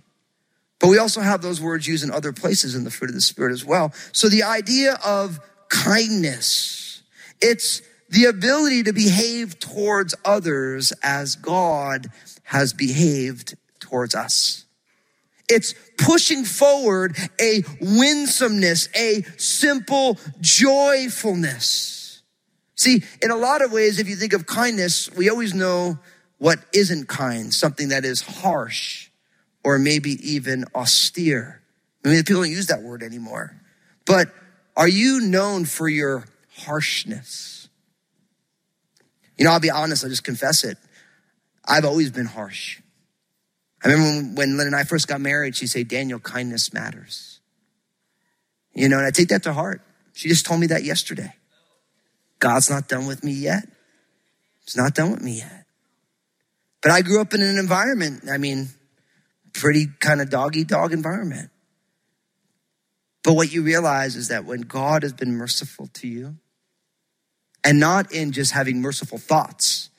But 0.79 0.87
we 0.87 0.97
also 0.97 1.19
have 1.19 1.41
those 1.41 1.59
words 1.59 1.85
used 1.85 2.05
in 2.05 2.11
other 2.11 2.31
places 2.31 2.73
in 2.73 2.85
the 2.85 2.91
fruit 2.91 3.09
of 3.09 3.15
the 3.15 3.21
Spirit 3.21 3.51
as 3.51 3.65
well. 3.65 3.91
So 4.13 4.29
the 4.29 4.43
idea 4.43 4.97
of 5.03 5.41
kindness, 5.67 7.01
it's 7.41 7.81
the 8.09 8.25
ability 8.25 8.83
to 8.83 8.93
behave 8.93 9.59
towards 9.59 10.15
others 10.23 10.93
as 11.03 11.35
God 11.35 12.07
has 12.43 12.73
behaved 12.73 13.55
towards 13.79 14.15
us. 14.15 14.65
It's 15.49 15.73
pushing 15.97 16.43
forward 16.43 17.17
a 17.39 17.63
winsomeness, 17.79 18.89
a 18.95 19.23
simple 19.37 20.17
joyfulness. 20.41 22.21
See, 22.75 23.03
in 23.21 23.31
a 23.31 23.35
lot 23.35 23.61
of 23.63 23.71
ways, 23.71 23.99
if 23.99 24.07
you 24.07 24.15
think 24.15 24.33
of 24.33 24.45
kindness, 24.45 25.09
we 25.13 25.29
always 25.29 25.53
know 25.53 25.99
what 26.37 26.59
isn't 26.73 27.07
kind, 27.07 27.53
something 27.53 27.89
that 27.89 28.05
is 28.05 28.21
harsh 28.21 29.09
or 29.63 29.79
maybe 29.79 30.11
even 30.31 30.65
austere. 30.75 31.61
I 32.05 32.09
mean, 32.09 32.23
people 32.23 32.43
don't 32.43 32.51
use 32.51 32.67
that 32.67 32.83
word 32.83 33.01
anymore. 33.01 33.59
But 34.05 34.31
are 34.75 34.87
you 34.87 35.21
known 35.21 35.65
for 35.65 35.89
your 35.89 36.25
harshness? 36.59 37.66
You 39.37 39.45
know, 39.45 39.51
I'll 39.51 39.59
be 39.59 39.69
honest, 39.69 40.03
I'll 40.03 40.09
just 40.09 40.23
confess 40.23 40.63
it. 40.63 40.77
I've 41.65 41.85
always 41.85 42.11
been 42.11 42.25
harsh. 42.25 42.79
I 43.83 43.89
remember 43.89 44.39
when, 44.39 44.57
Lynn 44.57 44.67
and 44.67 44.75
I 44.75 44.83
first 44.83 45.07
got 45.07 45.21
married, 45.21 45.55
she'd 45.55 45.67
say, 45.67 45.83
Daniel, 45.83 46.19
kindness 46.19 46.73
matters. 46.73 47.39
You 48.73 48.89
know, 48.89 48.97
and 48.97 49.05
I 49.05 49.11
take 49.11 49.29
that 49.29 49.43
to 49.43 49.53
heart. 49.53 49.81
She 50.13 50.29
just 50.29 50.45
told 50.45 50.59
me 50.59 50.67
that 50.67 50.83
yesterday. 50.83 51.33
God's 52.39 52.69
not 52.69 52.87
done 52.87 53.05
with 53.05 53.23
me 53.23 53.33
yet. 53.33 53.67
He's 54.65 54.77
not 54.77 54.95
done 54.95 55.11
with 55.11 55.21
me 55.21 55.39
yet. 55.39 55.65
But 56.81 56.91
I 56.91 57.01
grew 57.01 57.21
up 57.21 57.33
in 57.33 57.41
an 57.41 57.57
environment, 57.57 58.23
I 58.29 58.37
mean, 58.37 58.69
pretty 59.53 59.87
kind 59.99 60.21
of 60.21 60.29
doggy 60.29 60.63
dog 60.63 60.93
environment. 60.93 61.49
But 63.23 63.33
what 63.33 63.51
you 63.51 63.61
realize 63.61 64.15
is 64.15 64.29
that 64.29 64.45
when 64.45 64.61
God 64.61 65.03
has 65.03 65.13
been 65.13 65.35
merciful 65.35 65.87
to 65.95 66.07
you, 66.07 66.35
and 67.67 67.81
not 67.81 68.13
in 68.13 68.31
just 68.31 68.53
having 68.53 68.81
merciful 68.81 69.17
thoughts, 69.17 69.89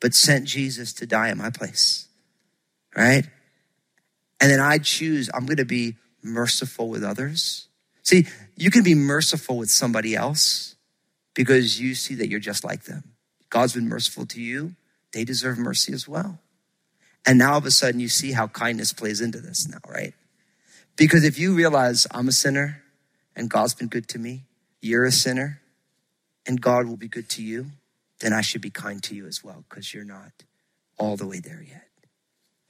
but 0.00 0.12
sent 0.12 0.44
Jesus 0.44 0.92
to 0.94 1.06
die 1.06 1.30
in 1.30 1.38
my 1.38 1.50
place, 1.50 2.08
right? 2.96 3.24
And 4.40 4.50
then 4.50 4.58
I 4.58 4.78
choose, 4.78 5.30
I'm 5.32 5.46
going 5.46 5.58
to 5.58 5.64
be 5.64 5.94
merciful 6.20 6.88
with 6.88 7.04
others. 7.04 7.68
See, 8.02 8.26
you 8.56 8.72
can 8.72 8.82
be 8.82 8.96
merciful 8.96 9.56
with 9.56 9.70
somebody 9.70 10.16
else 10.16 10.74
because 11.32 11.80
you 11.80 11.94
see 11.94 12.16
that 12.16 12.28
you're 12.28 12.40
just 12.40 12.64
like 12.64 12.84
them. 12.86 13.12
God's 13.50 13.74
been 13.74 13.88
merciful 13.88 14.26
to 14.26 14.42
you, 14.42 14.74
they 15.12 15.22
deserve 15.22 15.58
mercy 15.58 15.92
as 15.92 16.08
well. 16.08 16.40
And 17.24 17.38
now 17.38 17.52
all 17.52 17.58
of 17.58 17.66
a 17.66 17.70
sudden 17.70 18.00
you 18.00 18.08
see 18.08 18.32
how 18.32 18.48
kindness 18.48 18.92
plays 18.92 19.20
into 19.20 19.38
this 19.38 19.68
now, 19.68 19.78
right? 19.88 20.12
Because 20.96 21.22
if 21.22 21.38
you 21.38 21.54
realize 21.54 22.08
I'm 22.10 22.26
a 22.26 22.32
sinner 22.32 22.82
and 23.36 23.48
God's 23.48 23.74
been 23.74 23.86
good 23.86 24.08
to 24.08 24.18
me, 24.18 24.42
you're 24.80 25.04
a 25.04 25.12
sinner 25.12 25.61
and 26.46 26.60
God 26.60 26.86
will 26.86 26.96
be 26.96 27.08
good 27.08 27.28
to 27.30 27.42
you, 27.42 27.66
then 28.20 28.32
I 28.32 28.40
should 28.40 28.60
be 28.60 28.70
kind 28.70 29.02
to 29.04 29.14
you 29.14 29.26
as 29.26 29.42
well 29.42 29.64
because 29.68 29.92
you're 29.92 30.04
not 30.04 30.32
all 30.98 31.16
the 31.16 31.26
way 31.26 31.40
there 31.40 31.64
yet. 31.66 31.88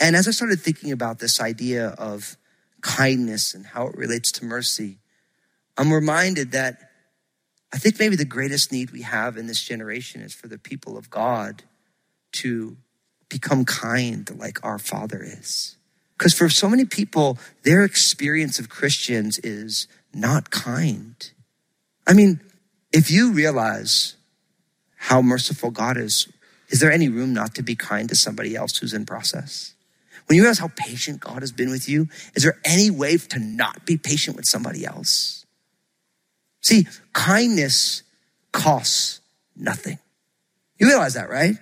And 0.00 0.16
as 0.16 0.26
I 0.26 0.32
started 0.32 0.60
thinking 0.60 0.92
about 0.92 1.18
this 1.18 1.40
idea 1.40 1.88
of 1.90 2.36
kindness 2.80 3.54
and 3.54 3.64
how 3.64 3.86
it 3.86 3.96
relates 3.96 4.32
to 4.32 4.44
mercy, 4.44 4.98
I'm 5.76 5.92
reminded 5.92 6.52
that 6.52 6.90
I 7.72 7.78
think 7.78 7.98
maybe 7.98 8.16
the 8.16 8.24
greatest 8.24 8.72
need 8.72 8.90
we 8.90 9.02
have 9.02 9.36
in 9.36 9.46
this 9.46 9.62
generation 9.62 10.20
is 10.20 10.34
for 10.34 10.48
the 10.48 10.58
people 10.58 10.98
of 10.98 11.08
God 11.08 11.62
to 12.32 12.76
become 13.28 13.64
kind 13.64 14.28
like 14.38 14.62
our 14.62 14.78
Father 14.78 15.22
is. 15.22 15.76
Because 16.18 16.34
for 16.34 16.48
so 16.48 16.68
many 16.68 16.84
people, 16.84 17.38
their 17.62 17.82
experience 17.82 18.58
of 18.58 18.68
Christians 18.68 19.38
is 19.38 19.88
not 20.12 20.50
kind. 20.50 21.30
I 22.06 22.12
mean, 22.12 22.40
if 22.92 23.10
you 23.10 23.32
realize 23.32 24.16
how 24.96 25.22
merciful 25.22 25.70
God 25.70 25.96
is, 25.96 26.28
is 26.68 26.80
there 26.80 26.92
any 26.92 27.08
room 27.08 27.34
not 27.34 27.54
to 27.56 27.62
be 27.62 27.74
kind 27.74 28.08
to 28.08 28.14
somebody 28.14 28.54
else 28.54 28.76
who's 28.78 28.94
in 28.94 29.04
process? 29.04 29.74
When 30.26 30.36
you 30.36 30.42
realize 30.42 30.58
how 30.58 30.70
patient 30.76 31.20
God 31.20 31.42
has 31.42 31.52
been 31.52 31.70
with 31.70 31.88
you, 31.88 32.08
is 32.34 32.42
there 32.42 32.58
any 32.64 32.90
way 32.90 33.16
to 33.16 33.38
not 33.38 33.84
be 33.84 33.96
patient 33.96 34.36
with 34.36 34.46
somebody 34.46 34.84
else? 34.84 35.44
See, 36.60 36.86
kindness 37.12 38.02
costs 38.52 39.20
nothing. 39.56 39.98
You 40.78 40.86
realize 40.86 41.14
that, 41.14 41.28
right? 41.28 41.56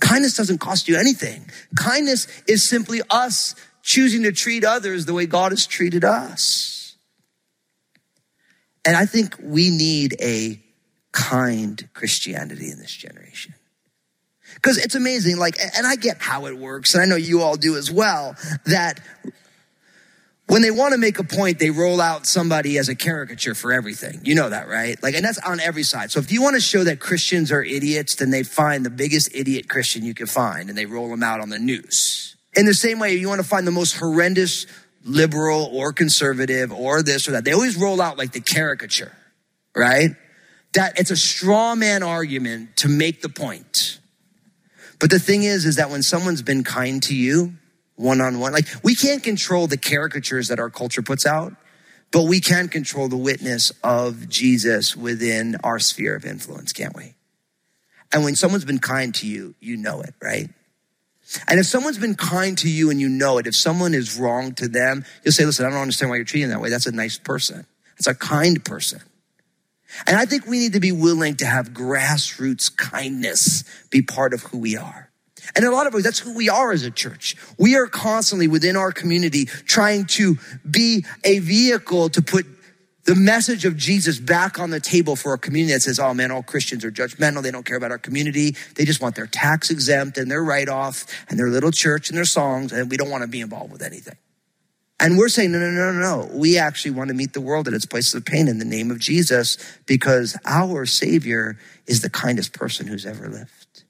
Kindness 0.00 0.36
doesn't 0.36 0.58
cost 0.58 0.88
you 0.88 0.96
anything. 0.96 1.48
Kindness 1.76 2.26
is 2.48 2.68
simply 2.68 3.00
us 3.08 3.54
choosing 3.82 4.24
to 4.24 4.32
treat 4.32 4.64
others 4.64 5.06
the 5.06 5.14
way 5.14 5.26
God 5.26 5.52
has 5.52 5.66
treated 5.66 6.04
us. 6.04 6.81
And 8.84 8.96
I 8.96 9.06
think 9.06 9.36
we 9.40 9.70
need 9.70 10.16
a 10.20 10.60
kind 11.12 11.88
Christianity 11.94 12.70
in 12.70 12.78
this 12.78 12.92
generation. 12.92 13.54
Because 14.54 14.78
it's 14.78 14.94
amazing, 14.94 15.38
like, 15.38 15.56
and 15.76 15.86
I 15.86 15.96
get 15.96 16.18
how 16.20 16.46
it 16.46 16.58
works, 16.58 16.94
and 16.94 17.02
I 17.02 17.06
know 17.06 17.16
you 17.16 17.40
all 17.40 17.56
do 17.56 17.76
as 17.76 17.90
well, 17.90 18.36
that 18.66 19.00
when 20.46 20.60
they 20.60 20.70
want 20.70 20.92
to 20.92 20.98
make 20.98 21.18
a 21.18 21.24
point, 21.24 21.58
they 21.58 21.70
roll 21.70 22.00
out 22.00 22.26
somebody 22.26 22.76
as 22.76 22.90
a 22.90 22.94
caricature 22.94 23.54
for 23.54 23.72
everything. 23.72 24.20
You 24.24 24.34
know 24.34 24.50
that, 24.50 24.68
right? 24.68 25.02
Like, 25.02 25.14
and 25.14 25.24
that's 25.24 25.38
on 25.38 25.60
every 25.60 25.82
side. 25.82 26.10
So 26.10 26.20
if 26.20 26.30
you 26.30 26.42
want 26.42 26.56
to 26.56 26.60
show 26.60 26.84
that 26.84 27.00
Christians 27.00 27.50
are 27.50 27.62
idiots, 27.62 28.16
then 28.16 28.30
they 28.30 28.42
find 28.42 28.84
the 28.84 28.90
biggest 28.90 29.34
idiot 29.34 29.68
Christian 29.68 30.04
you 30.04 30.12
can 30.12 30.26
find 30.26 30.68
and 30.68 30.76
they 30.76 30.84
roll 30.84 31.08
them 31.08 31.22
out 31.22 31.40
on 31.40 31.48
the 31.48 31.58
news. 31.58 32.36
In 32.54 32.66
the 32.66 32.74
same 32.74 32.98
way, 32.98 33.14
you 33.14 33.28
want 33.28 33.40
to 33.40 33.46
find 33.46 33.66
the 33.66 33.70
most 33.70 33.96
horrendous 33.96 34.66
liberal 35.04 35.68
or 35.72 35.92
conservative 35.92 36.72
or 36.72 37.02
this 37.02 37.28
or 37.28 37.32
that. 37.32 37.44
They 37.44 37.52
always 37.52 37.76
roll 37.76 38.00
out 38.00 38.18
like 38.18 38.32
the 38.32 38.40
caricature, 38.40 39.12
right? 39.74 40.10
That 40.74 40.98
it's 40.98 41.10
a 41.10 41.16
straw 41.16 41.74
man 41.74 42.02
argument 42.02 42.76
to 42.78 42.88
make 42.88 43.22
the 43.22 43.28
point. 43.28 43.98
But 44.98 45.10
the 45.10 45.18
thing 45.18 45.42
is, 45.42 45.66
is 45.66 45.76
that 45.76 45.90
when 45.90 46.02
someone's 46.02 46.42
been 46.42 46.64
kind 46.64 47.02
to 47.04 47.14
you, 47.14 47.54
one 47.96 48.20
on 48.20 48.38
one. 48.38 48.52
Like 48.52 48.66
we 48.82 48.94
can't 48.94 49.22
control 49.22 49.66
the 49.66 49.76
caricatures 49.76 50.48
that 50.48 50.58
our 50.58 50.70
culture 50.70 51.02
puts 51.02 51.26
out, 51.26 51.54
but 52.10 52.24
we 52.24 52.40
can 52.40 52.68
control 52.68 53.08
the 53.08 53.16
witness 53.16 53.72
of 53.82 54.28
Jesus 54.28 54.96
within 54.96 55.56
our 55.64 55.78
sphere 55.78 56.16
of 56.16 56.24
influence, 56.24 56.72
can't 56.72 56.96
we? 56.96 57.14
And 58.12 58.24
when 58.24 58.36
someone's 58.36 58.64
been 58.64 58.78
kind 58.78 59.14
to 59.16 59.26
you, 59.26 59.54
you 59.60 59.76
know 59.76 60.02
it, 60.02 60.14
right? 60.20 60.50
And 61.48 61.58
if 61.58 61.66
someone's 61.66 61.98
been 61.98 62.14
kind 62.14 62.56
to 62.58 62.70
you 62.70 62.90
and 62.90 63.00
you 63.00 63.08
know 63.08 63.38
it, 63.38 63.46
if 63.46 63.56
someone 63.56 63.94
is 63.94 64.18
wrong 64.18 64.54
to 64.54 64.68
them, 64.68 65.04
you'll 65.24 65.32
say, 65.32 65.44
listen, 65.44 65.66
I 65.66 65.70
don't 65.70 65.78
understand 65.78 66.10
why 66.10 66.16
you're 66.16 66.24
treating 66.24 66.50
that 66.50 66.60
way. 66.60 66.70
That's 66.70 66.86
a 66.86 66.92
nice 66.92 67.18
person. 67.18 67.66
That's 67.96 68.06
a 68.06 68.14
kind 68.14 68.64
person. 68.64 69.00
And 70.06 70.16
I 70.16 70.24
think 70.24 70.46
we 70.46 70.58
need 70.58 70.72
to 70.72 70.80
be 70.80 70.92
willing 70.92 71.36
to 71.36 71.46
have 71.46 71.70
grassroots 71.70 72.74
kindness 72.74 73.64
be 73.90 74.02
part 74.02 74.32
of 74.32 74.42
who 74.44 74.58
we 74.58 74.76
are. 74.76 75.10
And 75.54 75.64
in 75.64 75.70
a 75.70 75.74
lot 75.74 75.86
of 75.86 75.94
ways, 75.94 76.04
that's 76.04 76.20
who 76.20 76.34
we 76.34 76.48
are 76.48 76.72
as 76.72 76.84
a 76.84 76.90
church. 76.90 77.36
We 77.58 77.76
are 77.76 77.86
constantly 77.86 78.48
within 78.48 78.76
our 78.76 78.92
community 78.92 79.46
trying 79.46 80.06
to 80.06 80.38
be 80.68 81.04
a 81.24 81.40
vehicle 81.40 82.08
to 82.10 82.22
put 82.22 82.46
the 83.04 83.14
message 83.16 83.64
of 83.64 83.76
Jesus 83.76 84.18
back 84.20 84.60
on 84.60 84.70
the 84.70 84.78
table 84.78 85.16
for 85.16 85.34
a 85.34 85.38
community 85.38 85.72
that 85.74 85.80
says, 85.82 85.98
oh 85.98 86.14
man, 86.14 86.30
all 86.30 86.42
Christians 86.42 86.84
are 86.84 86.90
judgmental. 86.90 87.42
They 87.42 87.50
don't 87.50 87.66
care 87.66 87.76
about 87.76 87.90
our 87.90 87.98
community. 87.98 88.56
They 88.76 88.84
just 88.84 89.00
want 89.00 89.16
their 89.16 89.26
tax 89.26 89.70
exempt 89.70 90.18
and 90.18 90.30
their 90.30 90.42
write 90.42 90.68
off 90.68 91.04
and 91.28 91.38
their 91.38 91.48
little 91.48 91.72
church 91.72 92.10
and 92.10 92.16
their 92.16 92.24
songs. 92.24 92.72
And 92.72 92.90
we 92.90 92.96
don't 92.96 93.10
want 93.10 93.22
to 93.22 93.28
be 93.28 93.40
involved 93.40 93.72
with 93.72 93.82
anything. 93.82 94.16
And 95.00 95.18
we're 95.18 95.28
saying, 95.28 95.50
no, 95.50 95.58
no, 95.58 95.70
no, 95.70 95.92
no, 95.92 95.98
no. 95.98 96.30
We 96.32 96.58
actually 96.58 96.92
want 96.92 97.08
to 97.08 97.14
meet 97.14 97.32
the 97.32 97.40
world 97.40 97.66
at 97.66 97.74
its 97.74 97.86
places 97.86 98.14
of 98.14 98.24
pain 98.24 98.46
in 98.46 98.58
the 98.58 98.64
name 98.64 98.92
of 98.92 99.00
Jesus 99.00 99.56
because 99.84 100.38
our 100.44 100.86
Savior 100.86 101.58
is 101.88 102.02
the 102.02 102.10
kindest 102.10 102.52
person 102.52 102.86
who's 102.86 103.04
ever 103.04 103.28
lived. 103.28 103.82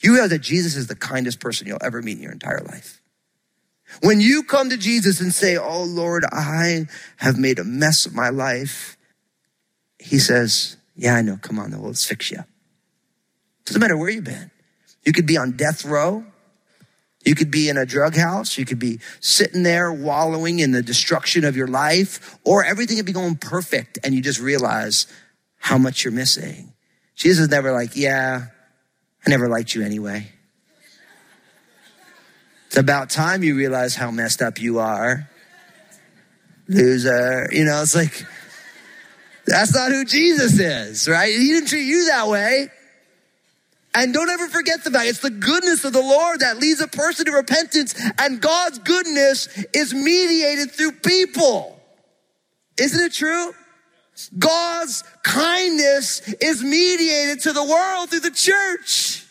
You 0.00 0.12
realize 0.12 0.30
that 0.30 0.42
Jesus 0.42 0.76
is 0.76 0.86
the 0.86 0.96
kindest 0.96 1.40
person 1.40 1.66
you'll 1.66 1.78
ever 1.82 2.02
meet 2.02 2.18
in 2.18 2.22
your 2.22 2.32
entire 2.32 2.60
life. 2.60 3.00
When 4.02 4.20
you 4.20 4.42
come 4.42 4.70
to 4.70 4.76
Jesus 4.76 5.20
and 5.20 5.32
say, 5.32 5.56
Oh 5.56 5.84
Lord, 5.84 6.24
I 6.30 6.86
have 7.18 7.38
made 7.38 7.58
a 7.58 7.64
mess 7.64 8.06
of 8.06 8.14
my 8.14 8.28
life, 8.28 8.96
He 9.98 10.18
says, 10.18 10.76
Yeah, 10.94 11.14
I 11.14 11.22
know. 11.22 11.38
Come 11.40 11.58
on, 11.58 11.70
though. 11.70 11.80
Let's 11.80 12.04
fix 12.04 12.30
you. 12.30 12.44
Doesn't 13.64 13.80
matter 13.80 13.96
where 13.96 14.10
you've 14.10 14.24
been. 14.24 14.50
You 15.04 15.12
could 15.12 15.26
be 15.26 15.36
on 15.36 15.52
death 15.52 15.84
row. 15.84 16.24
You 17.24 17.34
could 17.34 17.50
be 17.50 17.68
in 17.68 17.76
a 17.76 17.84
drug 17.84 18.14
house. 18.14 18.56
You 18.56 18.64
could 18.64 18.78
be 18.78 19.00
sitting 19.20 19.64
there 19.64 19.92
wallowing 19.92 20.60
in 20.60 20.70
the 20.70 20.82
destruction 20.82 21.44
of 21.44 21.56
your 21.56 21.66
life, 21.66 22.38
or 22.44 22.64
everything 22.64 22.96
could 22.96 23.06
be 23.06 23.12
going 23.12 23.34
perfect 23.36 23.98
and 24.04 24.14
you 24.14 24.22
just 24.22 24.40
realize 24.40 25.06
how 25.58 25.78
much 25.78 26.04
you're 26.04 26.12
missing. 26.12 26.72
Jesus 27.16 27.44
is 27.44 27.48
never 27.48 27.72
like, 27.72 27.96
Yeah, 27.96 28.46
I 29.26 29.30
never 29.30 29.48
liked 29.48 29.74
you 29.74 29.82
anyway. 29.82 30.30
It's 32.66 32.76
about 32.76 33.10
time 33.10 33.42
you 33.42 33.56
realize 33.56 33.94
how 33.94 34.10
messed 34.10 34.42
up 34.42 34.60
you 34.60 34.78
are. 34.78 35.28
Loser. 36.68 37.48
You 37.52 37.64
know, 37.64 37.82
it's 37.82 37.94
like, 37.94 38.24
that's 39.46 39.74
not 39.74 39.92
who 39.92 40.04
Jesus 40.04 40.58
is, 40.58 41.08
right? 41.08 41.32
He 41.32 41.48
didn't 41.48 41.68
treat 41.68 41.86
you 41.86 42.06
that 42.06 42.28
way. 42.28 42.68
And 43.94 44.12
don't 44.12 44.28
ever 44.28 44.48
forget 44.48 44.84
the 44.84 44.90
fact 44.90 45.08
it's 45.08 45.20
the 45.20 45.30
goodness 45.30 45.84
of 45.84 45.94
the 45.94 46.02
Lord 46.02 46.40
that 46.40 46.58
leads 46.58 46.80
a 46.82 46.88
person 46.88 47.24
to 47.26 47.32
repentance, 47.32 47.94
and 48.18 48.42
God's 48.42 48.78
goodness 48.80 49.48
is 49.72 49.94
mediated 49.94 50.72
through 50.72 50.92
people. 50.92 51.80
Isn't 52.78 53.02
it 53.02 53.14
true? 53.14 53.54
God's 54.38 55.02
kindness 55.22 56.20
is 56.40 56.62
mediated 56.62 57.40
to 57.44 57.52
the 57.52 57.64
world 57.64 58.10
through 58.10 58.20
the 58.20 58.30
church. 58.30 59.25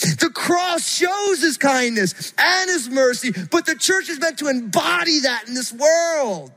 The 0.00 0.30
cross 0.34 0.88
shows 0.88 1.40
his 1.40 1.56
kindness 1.56 2.34
and 2.36 2.68
his 2.68 2.88
mercy, 2.90 3.30
but 3.50 3.64
the 3.64 3.76
church 3.76 4.08
is 4.08 4.18
meant 4.18 4.38
to 4.40 4.48
embody 4.48 5.20
that 5.20 5.46
in 5.46 5.54
this 5.54 5.72
world. 5.72 6.52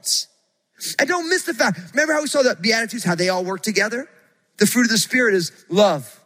And 0.99 1.07
don't 1.07 1.29
miss 1.29 1.43
the 1.43 1.53
fact. 1.53 1.79
Remember 1.93 2.13
how 2.13 2.21
we 2.21 2.27
saw 2.27 2.41
the 2.41 2.55
Beatitudes, 2.59 3.03
how 3.03 3.15
they 3.15 3.29
all 3.29 3.45
work 3.45 3.61
together? 3.61 4.09
The 4.57 4.65
fruit 4.65 4.83
of 4.83 4.89
the 4.89 4.97
Spirit 4.97 5.35
is 5.35 5.51
love. 5.69 6.19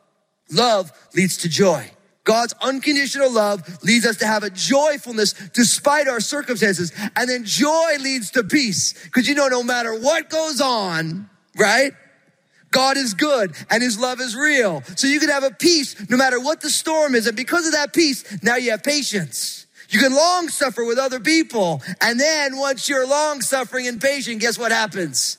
Love 0.52 0.91
leads 1.13 1.38
to 1.38 1.50
joy. 1.50 1.91
God's 2.24 2.54
unconditional 2.62 3.32
love 3.32 3.84
leads 3.84 4.06
us 4.06 4.17
to 4.17 4.28
have 4.28 4.43
a 4.43 4.50
joyfulness 4.50 5.34
despite 5.54 6.08
our 6.08 6.19
circumstances. 6.19 6.93
And 7.15 7.30
then 7.30 7.43
joy 7.43 7.97
leads 8.00 8.32
to 8.32 8.43
peace. 8.43 8.93
Cause 9.10 9.28
you 9.28 9.36
know, 9.36 9.47
no 9.47 9.63
matter 9.63 9.93
what 9.93 10.30
goes 10.30 10.62
on, 10.62 11.30
right? 11.58 11.93
God 12.72 12.98
is 12.98 13.14
good 13.14 13.54
and 13.70 13.84
his 13.84 14.00
love 14.00 14.20
is 14.22 14.36
real. 14.36 14.82
So 14.96 15.08
you 15.08 15.20
can 15.20 15.30
have 15.30 15.44
a 15.44 15.52
peace 15.52 16.10
no 16.10 16.18
matter 16.18 16.40
what 16.40 16.62
the 16.62 16.70
storm 16.70 17.16
is. 17.16 17.28
And 17.28 17.36
because 17.36 17.68
of 17.68 17.74
that 17.74 17.94
peace, 17.94 18.24
now 18.42 18.56
you 18.56 18.72
have 18.72 18.84
patience. 18.84 19.68
You 19.90 20.00
can 20.00 20.16
long 20.16 20.48
suffer 20.48 20.86
with 20.86 20.98
other 20.98 21.20
people. 21.20 21.82
And 22.00 22.20
then 22.20 22.58
once 22.58 22.88
you're 22.88 23.06
long 23.06 23.42
suffering 23.42 23.88
and 23.88 24.02
patient, 24.02 24.40
guess 24.40 24.58
what 24.58 24.72
happens? 24.72 25.38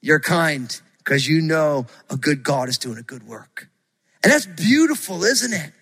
You're 0.00 0.20
kind 0.20 0.80
because 0.98 1.26
you 1.26 1.40
know 1.40 1.86
a 2.08 2.16
good 2.16 2.44
God 2.44 2.68
is 2.68 2.78
doing 2.78 2.98
a 2.98 3.02
good 3.02 3.26
work. 3.26 3.68
And 4.22 4.32
that's 4.32 4.46
beautiful, 4.46 5.24
isn't 5.24 5.52
it? 5.52 5.72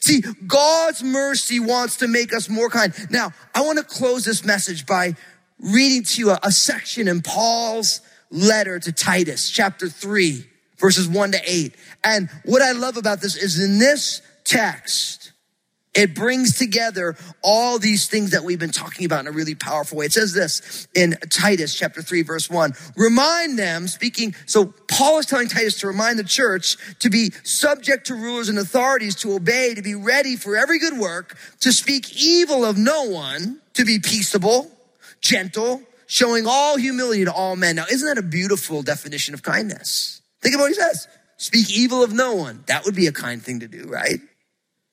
See, 0.00 0.22
God's 0.46 1.02
mercy 1.02 1.60
wants 1.60 1.98
to 1.98 2.08
make 2.08 2.34
us 2.34 2.48
more 2.48 2.68
kind. 2.68 2.92
Now, 3.08 3.32
I 3.54 3.62
want 3.62 3.78
to 3.78 3.84
close 3.84 4.24
this 4.24 4.44
message 4.44 4.84
by 4.84 5.14
reading 5.60 6.02
to 6.02 6.20
you 6.20 6.30
a, 6.30 6.40
a 6.42 6.52
section 6.52 7.06
in 7.08 7.22
Paul's 7.22 8.00
letter 8.32 8.78
to 8.80 8.90
Titus, 8.90 9.50
chapter 9.50 9.88
3, 9.88 10.44
verses 10.78 11.06
1 11.06 11.32
to 11.32 11.40
8. 11.44 11.74
And 12.02 12.28
what 12.44 12.62
I 12.62 12.72
love 12.72 12.96
about 12.96 13.20
this 13.20 13.36
is 13.36 13.62
in 13.62 13.78
this 13.78 14.22
text, 14.44 15.32
it 15.94 16.14
brings 16.14 16.56
together 16.56 17.16
all 17.42 17.78
these 17.78 18.08
things 18.08 18.30
that 18.30 18.44
we've 18.44 18.58
been 18.58 18.70
talking 18.70 19.04
about 19.04 19.20
in 19.20 19.26
a 19.26 19.32
really 19.32 19.54
powerful 19.54 19.98
way. 19.98 20.06
It 20.06 20.12
says 20.12 20.32
this 20.32 20.88
in 20.94 21.16
Titus 21.28 21.74
chapter 21.74 22.00
3 22.00 22.22
verse 22.22 22.48
1. 22.48 22.72
Remind 22.96 23.58
them, 23.58 23.86
speaking, 23.86 24.34
so 24.46 24.72
Paul 24.88 25.18
is 25.18 25.26
telling 25.26 25.48
Titus 25.48 25.80
to 25.80 25.86
remind 25.86 26.18
the 26.18 26.24
church 26.24 26.78
to 27.00 27.10
be 27.10 27.30
subject 27.44 28.06
to 28.06 28.14
rulers 28.14 28.48
and 28.48 28.58
authorities, 28.58 29.16
to 29.16 29.34
obey, 29.34 29.74
to 29.74 29.82
be 29.82 29.94
ready 29.94 30.36
for 30.36 30.56
every 30.56 30.78
good 30.78 30.98
work, 30.98 31.36
to 31.60 31.72
speak 31.72 32.16
evil 32.16 32.64
of 32.64 32.78
no 32.78 33.04
one, 33.04 33.60
to 33.74 33.84
be 33.84 33.98
peaceable, 33.98 34.70
gentle, 35.20 35.82
showing 36.06 36.44
all 36.46 36.76
humility 36.76 37.24
to 37.24 37.32
all 37.32 37.56
men. 37.56 37.76
Now, 37.76 37.86
isn't 37.90 38.06
that 38.06 38.18
a 38.18 38.26
beautiful 38.26 38.82
definition 38.82 39.34
of 39.34 39.42
kindness? 39.42 40.22
Think 40.42 40.54
about 40.54 40.64
what 40.64 40.70
he 40.70 40.74
says. 40.74 41.08
Speak 41.36 41.70
evil 41.70 42.02
of 42.02 42.12
no 42.12 42.34
one. 42.34 42.64
That 42.66 42.84
would 42.84 42.94
be 42.94 43.06
a 43.06 43.12
kind 43.12 43.42
thing 43.42 43.60
to 43.60 43.68
do, 43.68 43.84
right? 43.88 44.20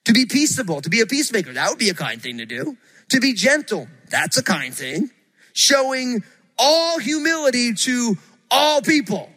To 0.06 0.12
be 0.12 0.26
peaceable, 0.26 0.80
to 0.80 0.90
be 0.90 1.00
a 1.00 1.06
peacemaker, 1.06 1.52
that 1.52 1.70
would 1.70 1.78
be 1.78 1.90
a 1.90 1.94
kind 1.94 2.20
thing 2.20 2.38
to 2.38 2.46
do. 2.46 2.76
To 3.10 3.20
be 3.20 3.34
gentle, 3.34 3.88
that's 4.08 4.36
a 4.38 4.42
kind 4.42 4.74
thing. 4.74 5.10
Showing 5.52 6.22
all 6.58 6.98
humility 6.98 7.74
to 7.74 8.16
all 8.50 8.82
people. 8.82 9.30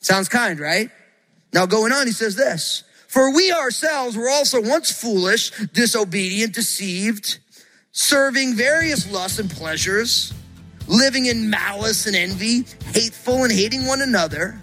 Sounds 0.00 0.28
kind, 0.28 0.58
right? 0.60 0.90
Now 1.52 1.66
going 1.66 1.92
on, 1.92 2.06
he 2.06 2.12
says 2.12 2.36
this. 2.36 2.84
For 3.08 3.32
we 3.32 3.52
ourselves 3.52 4.16
were 4.16 4.28
also 4.28 4.60
once 4.60 4.90
foolish, 4.90 5.50
disobedient, 5.72 6.52
deceived, 6.54 7.38
serving 7.92 8.54
various 8.54 9.10
lusts 9.10 9.38
and 9.38 9.48
pleasures, 9.48 10.34
living 10.86 11.26
in 11.26 11.50
malice 11.50 12.06
and 12.06 12.16
envy, 12.16 12.64
hateful 12.92 13.44
and 13.44 13.52
hating 13.52 13.86
one 13.86 14.02
another. 14.02 14.60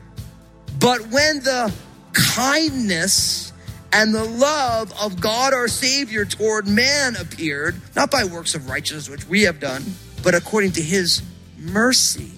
But 0.80 1.02
when 1.08 1.40
the 1.40 1.74
kindness 2.14 3.54
and 3.94 4.14
the 4.14 4.24
love 4.24 4.94
of 5.02 5.20
God 5.20 5.54
our 5.54 5.68
Savior 5.68 6.26
toward 6.26 6.68
man 6.68 7.16
appeared, 7.16 7.76
not 7.96 8.10
by 8.10 8.24
works 8.24 8.56
of 8.56 8.70
righteousness 8.70 9.10
which 9.10 9.28
we 9.28 9.44
have 9.44 9.60
done, 9.60 9.84
but 10.24 10.36
according 10.36 10.72
to 10.74 10.82
his 10.82 11.22
mercy, 11.58 12.32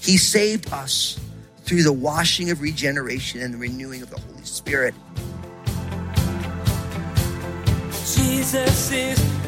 he 0.00 0.16
saved 0.16 0.72
us 0.72 1.18
through 1.62 1.82
the 1.82 1.92
washing 1.92 2.50
of 2.50 2.60
regeneration 2.60 3.40
and 3.40 3.54
the 3.54 3.58
renewing 3.58 4.02
of 4.02 4.10
the 4.10 4.18
Holy 4.18 4.44
Spirit. 4.44 4.94
Jesus 7.90 8.90
is 8.90 9.39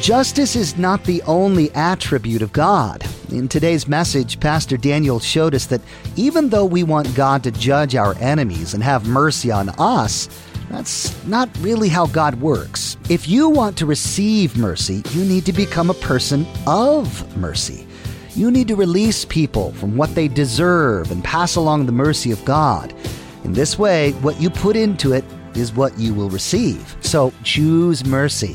Justice 0.00 0.54
is 0.54 0.78
not 0.78 1.02
the 1.04 1.20
only 1.22 1.70
attribute 1.74 2.40
of 2.40 2.52
God. 2.52 3.04
In 3.30 3.48
today's 3.48 3.88
message, 3.88 4.38
Pastor 4.38 4.76
Daniel 4.76 5.18
showed 5.18 5.54
us 5.54 5.66
that 5.66 5.80
even 6.14 6.48
though 6.48 6.64
we 6.64 6.84
want 6.84 7.14
God 7.16 7.42
to 7.42 7.50
judge 7.50 7.96
our 7.96 8.16
enemies 8.18 8.74
and 8.74 8.82
have 8.82 9.08
mercy 9.08 9.50
on 9.50 9.70
us, 9.70 10.28
that's 10.70 11.24
not 11.26 11.50
really 11.60 11.88
how 11.88 12.06
God 12.06 12.36
works. 12.36 12.96
If 13.10 13.28
you 13.28 13.48
want 13.48 13.76
to 13.78 13.86
receive 13.86 14.56
mercy, 14.56 15.02
you 15.10 15.24
need 15.24 15.44
to 15.46 15.52
become 15.52 15.90
a 15.90 15.94
person 15.94 16.46
of 16.66 17.36
mercy. 17.36 17.86
You 18.34 18.52
need 18.52 18.68
to 18.68 18.76
release 18.76 19.24
people 19.24 19.72
from 19.72 19.96
what 19.96 20.14
they 20.14 20.28
deserve 20.28 21.10
and 21.10 21.24
pass 21.24 21.56
along 21.56 21.86
the 21.86 21.92
mercy 21.92 22.30
of 22.30 22.44
God. 22.44 22.94
In 23.42 23.52
this 23.52 23.78
way, 23.78 24.12
what 24.12 24.40
you 24.40 24.48
put 24.48 24.76
into 24.76 25.12
it 25.12 25.24
is 25.54 25.74
what 25.74 25.98
you 25.98 26.14
will 26.14 26.30
receive. 26.30 26.96
So 27.00 27.32
choose 27.42 28.06
mercy. 28.06 28.54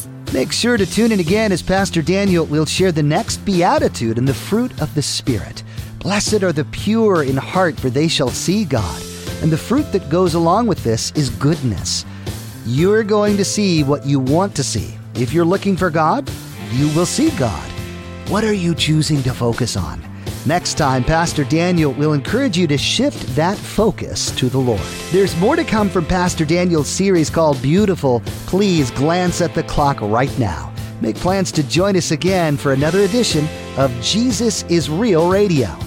Make 0.33 0.53
sure 0.53 0.77
to 0.77 0.85
tune 0.85 1.11
in 1.11 1.19
again 1.19 1.51
as 1.51 1.61
Pastor 1.61 2.01
Daniel 2.01 2.45
will 2.45 2.65
share 2.65 2.93
the 2.93 3.03
next 3.03 3.43
beatitude 3.43 4.17
and 4.17 4.25
the 4.25 4.33
fruit 4.33 4.81
of 4.81 4.95
the 4.95 5.01
Spirit. 5.01 5.61
Blessed 5.99 6.41
are 6.41 6.53
the 6.53 6.63
pure 6.63 7.23
in 7.23 7.35
heart, 7.35 7.77
for 7.77 7.89
they 7.89 8.07
shall 8.07 8.29
see 8.29 8.63
God. 8.63 9.03
And 9.41 9.51
the 9.51 9.57
fruit 9.57 9.91
that 9.91 10.09
goes 10.09 10.33
along 10.33 10.67
with 10.67 10.81
this 10.85 11.11
is 11.17 11.29
goodness. 11.31 12.05
You're 12.65 13.03
going 13.03 13.35
to 13.35 13.43
see 13.43 13.83
what 13.83 14.05
you 14.05 14.21
want 14.21 14.55
to 14.55 14.63
see. 14.63 14.95
If 15.15 15.33
you're 15.33 15.43
looking 15.43 15.75
for 15.75 15.89
God, 15.89 16.31
you 16.71 16.87
will 16.95 17.05
see 17.05 17.31
God. 17.31 17.69
What 18.29 18.45
are 18.45 18.53
you 18.53 18.73
choosing 18.73 19.21
to 19.23 19.33
focus 19.33 19.75
on? 19.75 20.10
Next 20.45 20.73
time, 20.75 21.03
Pastor 21.03 21.43
Daniel 21.43 21.91
will 21.93 22.13
encourage 22.13 22.57
you 22.57 22.65
to 22.67 22.77
shift 22.77 23.35
that 23.35 23.57
focus 23.57 24.31
to 24.37 24.49
the 24.49 24.57
Lord. 24.57 24.81
There's 25.11 25.37
more 25.37 25.55
to 25.55 25.63
come 25.63 25.87
from 25.87 26.05
Pastor 26.05 26.45
Daniel's 26.45 26.89
series 26.89 27.29
called 27.29 27.61
Beautiful. 27.61 28.21
Please 28.47 28.89
glance 28.89 29.39
at 29.41 29.53
the 29.53 29.63
clock 29.63 30.01
right 30.01 30.35
now. 30.39 30.73
Make 30.99 31.15
plans 31.15 31.51
to 31.53 31.63
join 31.63 31.95
us 31.95 32.09
again 32.09 32.57
for 32.57 32.73
another 32.73 33.01
edition 33.01 33.47
of 33.77 33.91
Jesus 34.01 34.63
is 34.63 34.89
Real 34.89 35.29
Radio. 35.29 35.77